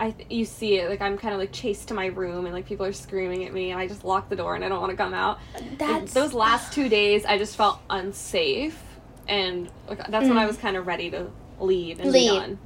I 0.02 0.16
you 0.30 0.46
see 0.46 0.80
it 0.80 0.90
like 0.90 1.00
I'm 1.00 1.16
kind 1.18 1.34
of 1.34 1.40
like 1.40 1.52
chased 1.52 1.88
to 1.90 1.94
my 1.94 2.08
room 2.08 2.46
and 2.46 2.54
like 2.56 2.66
people 2.66 2.86
are 2.86 2.92
screaming 2.92 3.46
at 3.46 3.54
me 3.54 3.70
and 3.72 3.80
I 3.80 3.88
just 3.88 4.04
lock 4.04 4.30
the 4.30 4.36
door 4.36 4.56
and 4.56 4.66
I 4.66 4.68
don't 4.70 4.82
want 4.82 4.90
to 4.92 4.98
come 4.98 5.14
out. 5.14 5.38
That's 5.78 6.12
those 6.14 6.34
last 6.34 6.74
2 6.74 6.90
days 6.90 7.24
I 7.24 7.38
just 7.38 7.56
felt 7.56 7.80
unsafe 7.90 8.82
and 9.28 9.70
like, 9.88 10.00
that's 10.08 10.28
when 10.28 10.38
I 10.40 10.44
Mm. 10.44 10.48
was 10.48 10.58
kind 10.58 10.76
of 10.76 10.88
ready 10.88 11.12
to 11.12 11.28
leave 11.60 12.00
and 12.00 12.12
Leave. 12.12 12.32
be 12.32 12.38
done. 12.40 12.60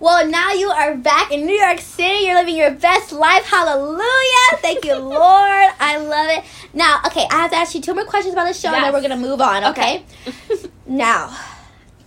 Well, 0.00 0.26
now 0.28 0.52
you 0.52 0.70
are 0.70 0.94
back 0.96 1.32
in 1.32 1.44
New 1.44 1.54
York 1.56 1.80
City. 1.80 2.24
You're 2.24 2.36
living 2.36 2.56
your 2.56 2.70
best 2.70 3.10
life. 3.12 3.44
Hallelujah. 3.44 4.58
Thank 4.62 4.84
you, 4.84 4.94
Lord. 5.18 5.70
I 5.80 5.98
love 5.98 6.30
it. 6.38 6.44
Now, 6.72 7.00
okay, 7.06 7.26
I 7.30 7.34
have 7.42 7.50
to 7.50 7.56
ask 7.56 7.74
you 7.74 7.80
two 7.82 7.94
more 7.94 8.04
questions 8.04 8.32
about 8.32 8.46
the 8.46 8.54
show 8.54 8.72
and 8.72 8.84
then 8.84 8.92
we're 8.92 9.00
going 9.00 9.10
to 9.10 9.16
move 9.16 9.40
on, 9.40 9.64
okay? 9.64 10.04
Now, 10.86 11.36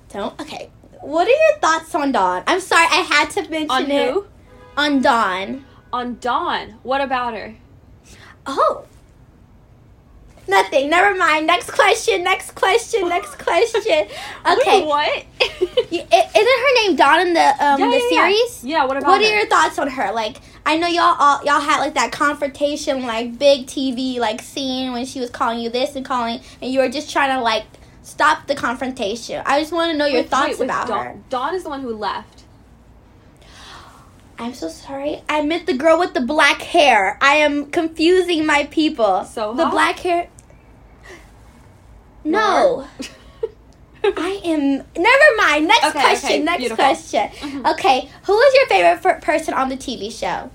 don't, 0.09 0.39
okay. 0.41 0.71
What 1.01 1.27
are 1.27 1.31
your 1.31 1.59
thoughts 1.59 1.93
on 1.93 2.11
Dawn? 2.11 2.43
I'm 2.47 2.59
sorry, 2.59 2.85
I 2.89 3.01
had 3.01 3.29
to 3.31 3.41
mention 3.49 3.69
On 3.69 3.91
it. 3.91 4.13
who? 4.13 4.25
On 4.77 5.01
Dawn. 5.01 5.65
On 5.93 6.17
Dawn. 6.19 6.79
What 6.83 7.01
about 7.01 7.33
her? 7.33 7.55
Oh. 8.45 8.85
Nothing. 10.47 10.89
Never 10.89 11.15
mind. 11.17 11.45
Next 11.47 11.71
question. 11.71 12.23
Next 12.23 12.55
question. 12.55 13.07
Next 13.07 13.35
question. 13.39 14.07
Okay. 14.45 14.81
Wait, 14.81 14.85
what? 14.87 15.25
Isn't 15.91 16.09
her 16.11 16.75
name 16.87 16.95
Dawn 16.95 17.19
in 17.27 17.33
the 17.33 17.47
um 17.63 17.79
Yeah, 17.79 17.89
the 17.89 18.07
yeah, 18.09 18.09
series? 18.09 18.63
Yeah, 18.63 18.77
yeah. 18.77 18.85
what 18.85 18.97
about 18.97 19.07
What 19.09 19.21
are 19.21 19.25
her? 19.29 19.35
your 19.37 19.47
thoughts 19.47 19.77
on 19.77 19.87
her? 19.89 20.11
Like, 20.11 20.37
I 20.65 20.77
know 20.77 20.87
y'all 20.87 21.15
all, 21.19 21.43
y'all 21.45 21.61
had 21.61 21.79
like 21.79 21.93
that 21.93 22.11
confrontation, 22.11 23.03
like 23.05 23.37
big 23.37 23.67
TV 23.67 24.17
like 24.17 24.41
scene 24.41 24.91
when 24.93 25.05
she 25.05 25.19
was 25.19 25.29
calling 25.29 25.59
you 25.59 25.69
this 25.69 25.95
and 25.95 26.03
calling, 26.05 26.41
and 26.61 26.71
you 26.71 26.79
were 26.79 26.89
just 26.89 27.11
trying 27.11 27.37
to 27.37 27.41
like 27.41 27.65
stop 28.01 28.47
the 28.47 28.55
confrontation. 28.55 29.41
I 29.45 29.59
just 29.59 29.71
want 29.71 29.91
to 29.91 29.97
know 29.97 30.05
your 30.07 30.21
Wait, 30.21 30.29
thoughts 30.29 30.57
wait, 30.59 30.65
about 30.65 30.87
Dawn, 30.87 31.05
her. 31.05 31.17
Dawn 31.29 31.55
is 31.55 31.63
the 31.63 31.69
one 31.69 31.81
who 31.81 31.95
left. 31.95 32.40
I'm 34.41 34.55
so 34.55 34.69
sorry. 34.69 35.21
I 35.29 35.43
meant 35.43 35.67
the 35.67 35.73
girl 35.75 35.99
with 35.99 36.15
the 36.15 36.21
black 36.21 36.63
hair. 36.63 37.17
I 37.21 37.35
am 37.35 37.69
confusing 37.69 38.43
my 38.45 38.65
people. 38.65 39.23
So 39.23 39.53
the 39.53 39.67
black 39.67 39.99
hair. 39.99 40.29
No. 42.23 42.87
I 44.03 44.41
am. 44.43 44.83
Never 44.97 45.35
mind. 45.37 45.67
Next 45.67 45.85
Okay, 45.89 45.99
question. 45.99 46.29
okay, 46.29 46.39
next 46.43 46.57
beautiful. 46.59 46.83
question. 46.83 47.27
Mhm. 47.29 47.71
Okay, 47.73 48.09
who 48.23 48.39
is 48.39 48.53
your 48.55 48.65
favorite 48.67 49.21
person 49.21 49.53
on 49.53 49.69
the 49.69 49.77
TV 49.77 50.09
show? 50.11 50.49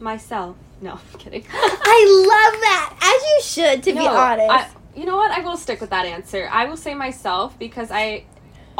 Myself. 0.00 0.56
No, 0.80 0.92
I'm 0.92 1.18
kidding. 1.18 1.44
I 1.52 2.24
love 2.32 2.60
that, 2.62 2.94
as 3.02 3.22
you 3.30 3.42
should, 3.42 3.82
to 3.82 3.92
be 3.92 4.06
honest. 4.06 4.50
I, 4.50 4.66
you 4.98 5.04
know 5.04 5.16
what? 5.18 5.30
I 5.30 5.40
will 5.40 5.58
stick 5.58 5.82
with 5.82 5.90
that 5.90 6.06
answer. 6.06 6.48
I 6.50 6.64
will 6.64 6.78
say 6.78 6.94
myself 6.94 7.58
because 7.58 7.90
I 7.90 8.24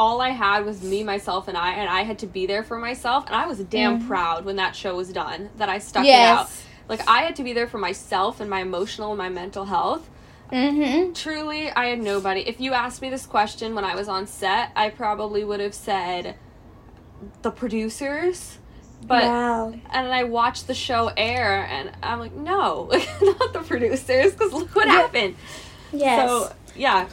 all 0.01 0.19
I 0.19 0.29
had 0.29 0.65
was 0.65 0.81
me, 0.81 1.03
myself, 1.03 1.47
and 1.47 1.55
I, 1.55 1.73
and 1.73 1.87
I 1.87 2.01
had 2.01 2.17
to 2.19 2.25
be 2.27 2.47
there 2.47 2.63
for 2.63 2.79
myself, 2.79 3.27
and 3.27 3.35
I 3.35 3.45
was 3.45 3.59
damn 3.59 4.01
Mhm. 4.01 4.07
proud 4.07 4.45
when 4.45 4.55
that 4.55 4.75
show 4.75 4.95
was 4.95 5.09
done 5.13 5.49
that 5.57 5.69
I 5.69 5.77
stuck 5.77 6.03
it 6.05 6.09
out. 6.19 6.49
Like 6.89 7.07
I 7.07 7.21
had 7.21 7.35
to 7.35 7.43
be 7.43 7.53
there 7.53 7.67
for 7.67 7.77
myself 7.77 8.39
and 8.41 8.49
my 8.49 8.61
emotional 8.61 9.09
and 9.11 9.17
my 9.19 9.29
mental 9.29 9.65
health. 9.65 10.09
mm-hmm. 10.51 11.13
Truly, 11.13 11.69
I 11.71 11.85
had 11.85 12.01
nobody. 12.01 12.41
If 12.41 12.59
you 12.59 12.73
asked 12.73 12.99
me 13.01 13.09
this 13.11 13.25
question 13.27 13.75
when 13.75 13.85
I 13.85 13.93
was 13.95 14.07
on 14.09 14.25
set, 14.25 14.71
I 14.75 14.89
probably 14.89 15.43
would 15.45 15.59
have 15.59 15.75
said 15.75 16.35
the 17.43 17.51
producers. 17.51 18.57
But 19.05 19.23
wow. 19.23 19.73
and 19.91 20.07
I 20.13 20.23
watched 20.25 20.65
the 20.67 20.73
show 20.73 21.11
air, 21.15 21.65
and 21.69 21.91
I'm 22.03 22.19
like, 22.19 22.33
no, 22.33 22.89
not 23.21 23.53
the 23.53 23.63
producers, 23.65 24.33
because 24.33 24.51
look 24.51 24.75
what 24.75 24.87
happened. 24.87 25.35
Yes. 25.93 26.27
So 26.27 26.53
yeah, 26.75 27.07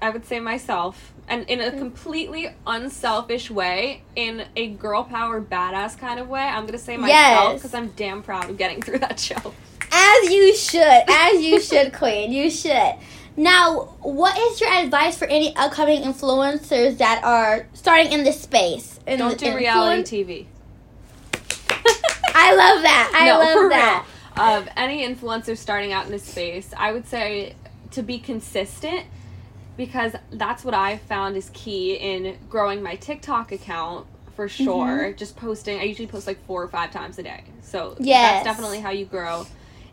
I 0.00 0.10
would 0.10 0.24
say 0.26 0.40
myself, 0.40 1.12
and 1.30 1.48
in 1.48 1.60
a 1.60 1.70
mm. 1.70 1.78
completely 1.78 2.48
unselfish 2.66 3.50
way, 3.50 4.02
in 4.16 4.44
a 4.56 4.68
girl 4.68 5.04
power 5.04 5.40
badass 5.40 5.96
kind 5.96 6.18
of 6.20 6.28
way, 6.28 6.42
I'm 6.42 6.66
gonna 6.66 6.76
say 6.76 6.96
myself 6.96 7.08
Yes. 7.52 7.54
because 7.60 7.72
I'm 7.72 7.88
damn 7.90 8.22
proud 8.22 8.50
of 8.50 8.58
getting 8.58 8.82
through 8.86 8.98
that 8.98 9.18
show. 9.18 9.54
as 9.92 10.30
you 10.30 10.54
should, 10.54 11.02
as 11.08 11.40
you 11.40 11.60
should, 11.60 11.92
Queen. 11.94 12.32
You 12.32 12.50
should. 12.50 12.94
Now, 13.36 13.94
what 14.02 14.36
is 14.36 14.60
your 14.60 14.70
advice 14.70 15.16
for 15.16 15.26
any 15.26 15.54
upcoming 15.56 16.02
influencers 16.02 16.98
that 16.98 17.22
are 17.24 17.68
starting 17.74 18.12
in 18.12 18.24
this 18.24 18.40
space? 18.40 18.98
In 19.06 19.20
Don't 19.20 19.38
do 19.38 19.56
reality 19.56 20.02
influen- 20.02 20.26
TV. 20.26 20.46
I 22.34 22.54
love 22.54 22.82
that. 22.82 23.12
I 23.14 23.26
no, 23.30 23.38
love 23.38 23.70
that. 23.70 24.04
real. 24.04 24.46
Of 24.46 24.68
any 24.76 25.06
influencer 25.06 25.56
starting 25.56 25.92
out 25.92 26.06
in 26.06 26.12
this 26.12 26.24
space, 26.24 26.72
I 26.76 26.92
would 26.92 27.06
say 27.06 27.54
to 27.92 28.02
be 28.02 28.18
consistent 28.18 29.04
because 29.80 30.12
that's 30.30 30.62
what 30.62 30.74
I 30.74 30.98
found 30.98 31.38
is 31.38 31.50
key 31.54 31.94
in 31.94 32.36
growing 32.50 32.82
my 32.82 32.96
TikTok 32.96 33.50
account 33.50 34.06
for 34.36 34.46
Mm-hmm. 34.46 34.64
sure. 34.64 35.12
Just 35.14 35.36
posting, 35.36 35.80
I 35.80 35.84
usually 35.84 36.06
post 36.06 36.26
like 36.26 36.44
four 36.44 36.62
or 36.62 36.68
five 36.68 36.90
times 36.90 37.18
a 37.18 37.22
day. 37.22 37.44
So 37.62 37.96
Yes. 37.98 38.44
that's 38.44 38.44
definitely 38.44 38.80
how 38.80 38.90
you 38.90 39.06
grow. 39.06 39.46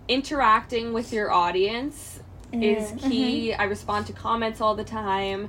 Interacting 0.10 0.92
with 0.92 1.14
your 1.14 1.32
audience 1.32 2.20
is 2.52 2.92
Mm, 2.92 3.00
key. 3.00 3.54
I 3.54 3.64
respond 3.64 4.08
to 4.08 4.14
comments 4.14 4.60
all 4.60 4.76
the 4.76 4.84
time. 4.84 5.48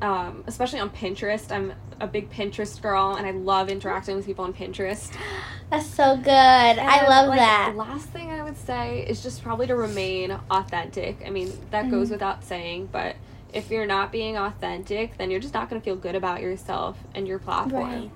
Um, 0.00 0.42
especially 0.46 0.80
on 0.80 0.88
Pinterest. 0.90 1.50
I'm 1.52 1.74
a 2.00 2.06
big 2.06 2.30
Pinterest 2.30 2.80
girl 2.80 3.14
and 3.16 3.26
I 3.26 3.30
love 3.32 3.68
interacting 3.68 4.16
with 4.16 4.24
people 4.24 4.44
on 4.46 4.54
Pinterest. 4.54 5.12
That's 5.70 5.86
so 5.86 6.16
good. 6.16 6.30
I 6.30 7.06
love 7.08 7.28
like, 7.28 7.38
that. 7.40 7.72
The 7.72 7.78
last 7.78 8.06
thing 8.08 8.30
I 8.30 8.42
would 8.42 8.56
say 8.56 9.04
is 9.06 9.22
just 9.22 9.42
probably 9.42 9.66
to 9.66 9.74
remain 9.76 10.30
authentic. 10.50 11.22
I 11.26 11.30
mean, 11.30 11.52
that 11.72 11.90
goes 11.90 12.10
without 12.10 12.42
saying, 12.44 12.88
but 12.92 13.16
if 13.56 13.70
you're 13.70 13.86
not 13.86 14.12
being 14.12 14.36
authentic, 14.36 15.16
then 15.16 15.30
you're 15.30 15.40
just 15.40 15.54
not 15.54 15.68
going 15.70 15.80
to 15.80 15.84
feel 15.84 15.96
good 15.96 16.14
about 16.14 16.40
yourself 16.42 16.98
and 17.14 17.26
your 17.26 17.38
platform. 17.38 17.90
Right. 17.90 18.10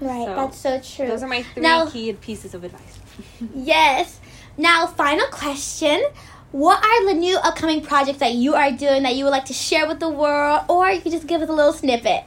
Right. 0.00 0.24
So, 0.26 0.34
That's 0.34 0.58
so 0.58 0.80
true. 0.80 1.08
Those 1.08 1.22
are 1.22 1.28
my 1.28 1.42
three 1.42 1.62
Now- 1.62 1.88
key 1.88 2.12
pieces 2.14 2.54
of 2.54 2.64
advice. 2.64 2.98
Yes. 3.54 4.20
Now, 4.56 4.86
final 4.86 5.26
question. 5.26 6.02
What 6.52 6.82
are 6.82 7.06
the 7.06 7.14
new 7.14 7.36
upcoming 7.36 7.82
projects 7.82 8.20
that 8.20 8.32
you 8.32 8.54
are 8.54 8.70
doing 8.72 9.02
that 9.02 9.14
you 9.16 9.24
would 9.24 9.30
like 9.30 9.44
to 9.46 9.52
share 9.52 9.86
with 9.86 10.00
the 10.00 10.08
world, 10.08 10.62
or 10.68 10.88
you 10.88 11.00
can 11.00 11.10
just 11.12 11.26
give 11.26 11.42
us 11.42 11.48
a 11.48 11.52
little 11.52 11.72
snippet? 11.72 12.24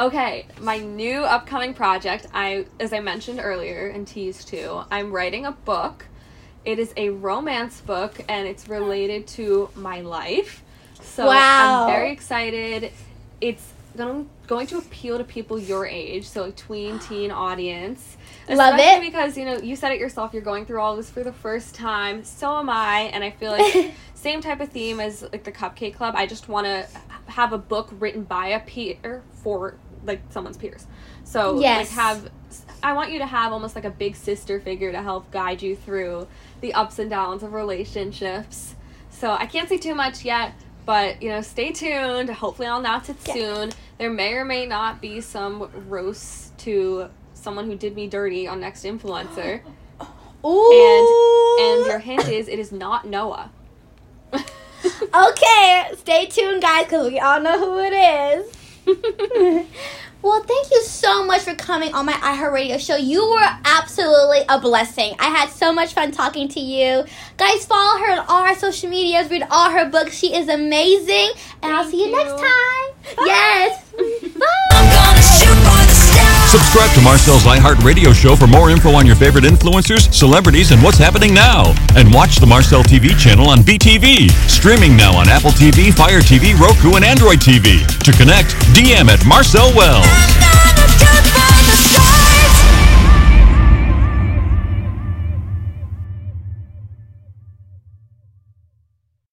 Okay, 0.00 0.46
my 0.60 0.78
new 0.78 1.20
upcoming 1.20 1.72
project, 1.72 2.26
I 2.34 2.66
as 2.80 2.92
I 2.92 3.00
mentioned 3.00 3.40
earlier 3.42 3.88
and 3.88 4.06
teased 4.06 4.48
too, 4.48 4.82
I'm 4.90 5.12
writing 5.12 5.46
a 5.46 5.52
book. 5.52 6.06
It 6.64 6.78
is 6.78 6.92
a 6.96 7.10
romance 7.10 7.80
book 7.80 8.20
and 8.28 8.48
it's 8.48 8.68
related 8.68 9.26
to 9.28 9.70
my 9.76 10.00
life. 10.00 10.62
So 11.16 11.26
Wow. 11.26 11.86
I'm 11.86 11.86
very 11.86 12.12
excited. 12.12 12.92
It's 13.40 13.72
going 13.96 14.28
going 14.46 14.66
to 14.66 14.76
appeal 14.78 15.16
to 15.16 15.24
people 15.24 15.58
your 15.58 15.86
age, 15.86 16.26
so 16.28 16.44
a 16.44 16.50
tween 16.52 16.98
teen 17.08 17.30
audience. 17.30 18.18
Love 18.50 18.78
it. 18.78 19.00
because, 19.00 19.36
you 19.36 19.44
know, 19.46 19.56
you 19.56 19.74
said 19.74 19.90
it 19.92 19.98
yourself, 19.98 20.32
you're 20.34 20.42
going 20.42 20.66
through 20.66 20.80
all 20.80 20.94
this 20.94 21.10
for 21.10 21.24
the 21.24 21.32
first 21.32 21.74
time. 21.74 22.22
So 22.22 22.58
am 22.58 22.68
I, 22.68 23.10
and 23.14 23.24
I 23.24 23.30
feel 23.30 23.50
like 23.58 23.92
same 24.14 24.42
type 24.42 24.60
of 24.60 24.68
theme 24.68 25.00
as 25.00 25.22
like 25.22 25.42
the 25.44 25.52
Cupcake 25.52 25.94
Club. 25.96 26.14
I 26.16 26.26
just 26.26 26.48
want 26.50 26.66
to 26.66 26.86
have 27.28 27.52
a 27.54 27.58
book 27.58 27.88
written 27.98 28.22
by 28.24 28.48
a 28.48 28.60
peer 28.60 29.22
for 29.42 29.74
like 30.04 30.20
someone's 30.28 30.58
peers. 30.58 30.86
So 31.24 31.58
Yes. 31.60 31.88
like 31.88 31.98
have 31.98 32.30
I 32.82 32.92
want 32.92 33.10
you 33.10 33.18
to 33.20 33.26
have 33.26 33.52
almost 33.52 33.74
like 33.74 33.86
a 33.86 33.90
big 33.90 34.14
sister 34.16 34.60
figure 34.60 34.92
to 34.92 35.02
help 35.02 35.30
guide 35.32 35.62
you 35.62 35.74
through 35.74 36.28
the 36.60 36.74
ups 36.74 36.98
and 36.98 37.08
downs 37.08 37.42
of 37.42 37.52
relationships. 37.54 38.74
So 39.10 39.32
I 39.32 39.46
can't 39.46 39.68
say 39.68 39.78
too 39.78 39.94
much 39.94 40.24
yet, 40.24 40.52
but 40.86 41.20
you 41.22 41.28
know, 41.28 41.42
stay 41.42 41.72
tuned. 41.72 42.30
Hopefully 42.30 42.68
I'll 42.68 42.78
announce 42.80 43.08
it 43.10 43.16
Yeah. 43.26 43.34
soon. 43.34 43.72
there 43.98 44.10
may 44.10 44.32
or 44.34 44.44
may 44.44 44.64
not 44.66 45.00
be 45.00 45.20
some 45.20 45.68
roasts 45.88 46.52
to 46.58 47.08
someone 47.34 47.66
who 47.66 47.76
did 47.76 47.94
me 47.94 48.06
dirty 48.08 48.46
on 48.48 48.60
Next 48.60 48.84
Influencer. 48.84 49.60
Ooh. 50.44 50.72
And 51.58 51.76
and 51.78 51.86
your 51.86 51.98
hint 51.98 52.28
is 52.28 52.46
it 52.48 52.58
is 52.58 52.70
not 52.72 53.06
Noah. 53.06 53.50
okay, 55.14 55.90
stay 55.96 56.26
tuned, 56.26 56.62
guys, 56.62 56.84
because 56.84 57.10
we 57.10 57.18
all 57.18 57.40
know 57.40 57.58
who 57.58 57.78
it 57.80 57.92
is. 58.86 59.66
well, 60.26 60.42
thank 60.42 60.70
you 60.72 60.82
so 60.82 61.24
much 61.24 61.42
for 61.42 61.54
coming 61.54 61.94
on 61.94 62.04
my 62.06 62.14
iHeartRadio 62.14 62.84
show. 62.84 62.96
You 62.96 63.28
were 63.30 63.58
absolutely 63.64 64.40
a 64.48 64.60
blessing. 64.60 65.14
I 65.20 65.28
had 65.28 65.50
so 65.50 65.72
much 65.72 65.94
fun 65.94 66.10
talking 66.10 66.48
to 66.48 66.60
you. 66.60 67.04
Guys, 67.36 67.64
follow 67.64 68.00
her 68.00 68.12
on 68.12 68.26
all 68.26 68.44
her 68.44 68.54
social 68.56 68.90
medias, 68.90 69.30
read 69.30 69.46
all 69.50 69.70
her 69.70 69.88
books. 69.88 70.16
She 70.16 70.34
is 70.34 70.48
amazing. 70.48 71.30
And 71.62 71.72
I'll 71.72 71.88
see 71.88 72.00
you, 72.00 72.06
you. 72.06 72.16
next 72.16 72.32
time. 72.32 73.24
Yes. 73.24 73.84
I'm 74.72 75.64
Bye. 75.64 75.85
Subscribe 76.56 76.90
to 76.94 77.02
Marcel's 77.02 77.42
iHeartRadio 77.42 78.14
show 78.14 78.34
for 78.34 78.46
more 78.46 78.70
info 78.70 78.94
on 78.94 79.04
your 79.04 79.14
favorite 79.14 79.44
influencers, 79.44 80.10
celebrities, 80.10 80.70
and 80.70 80.82
what's 80.82 80.96
happening 80.96 81.34
now. 81.34 81.74
And 81.94 82.10
watch 82.14 82.36
the 82.36 82.46
Marcel 82.46 82.82
TV 82.82 83.10
channel 83.18 83.50
on 83.50 83.58
BTV. 83.58 84.30
Streaming 84.48 84.96
now 84.96 85.14
on 85.14 85.28
Apple 85.28 85.50
TV, 85.50 85.92
Fire 85.92 86.20
TV, 86.20 86.58
Roku, 86.58 86.96
and 86.96 87.04
Android 87.04 87.40
TV. 87.40 87.86
To 88.04 88.12
connect, 88.12 88.56
DM 88.72 89.10
at 89.10 89.22
Marcel 89.26 89.68
Wells. 89.76 90.85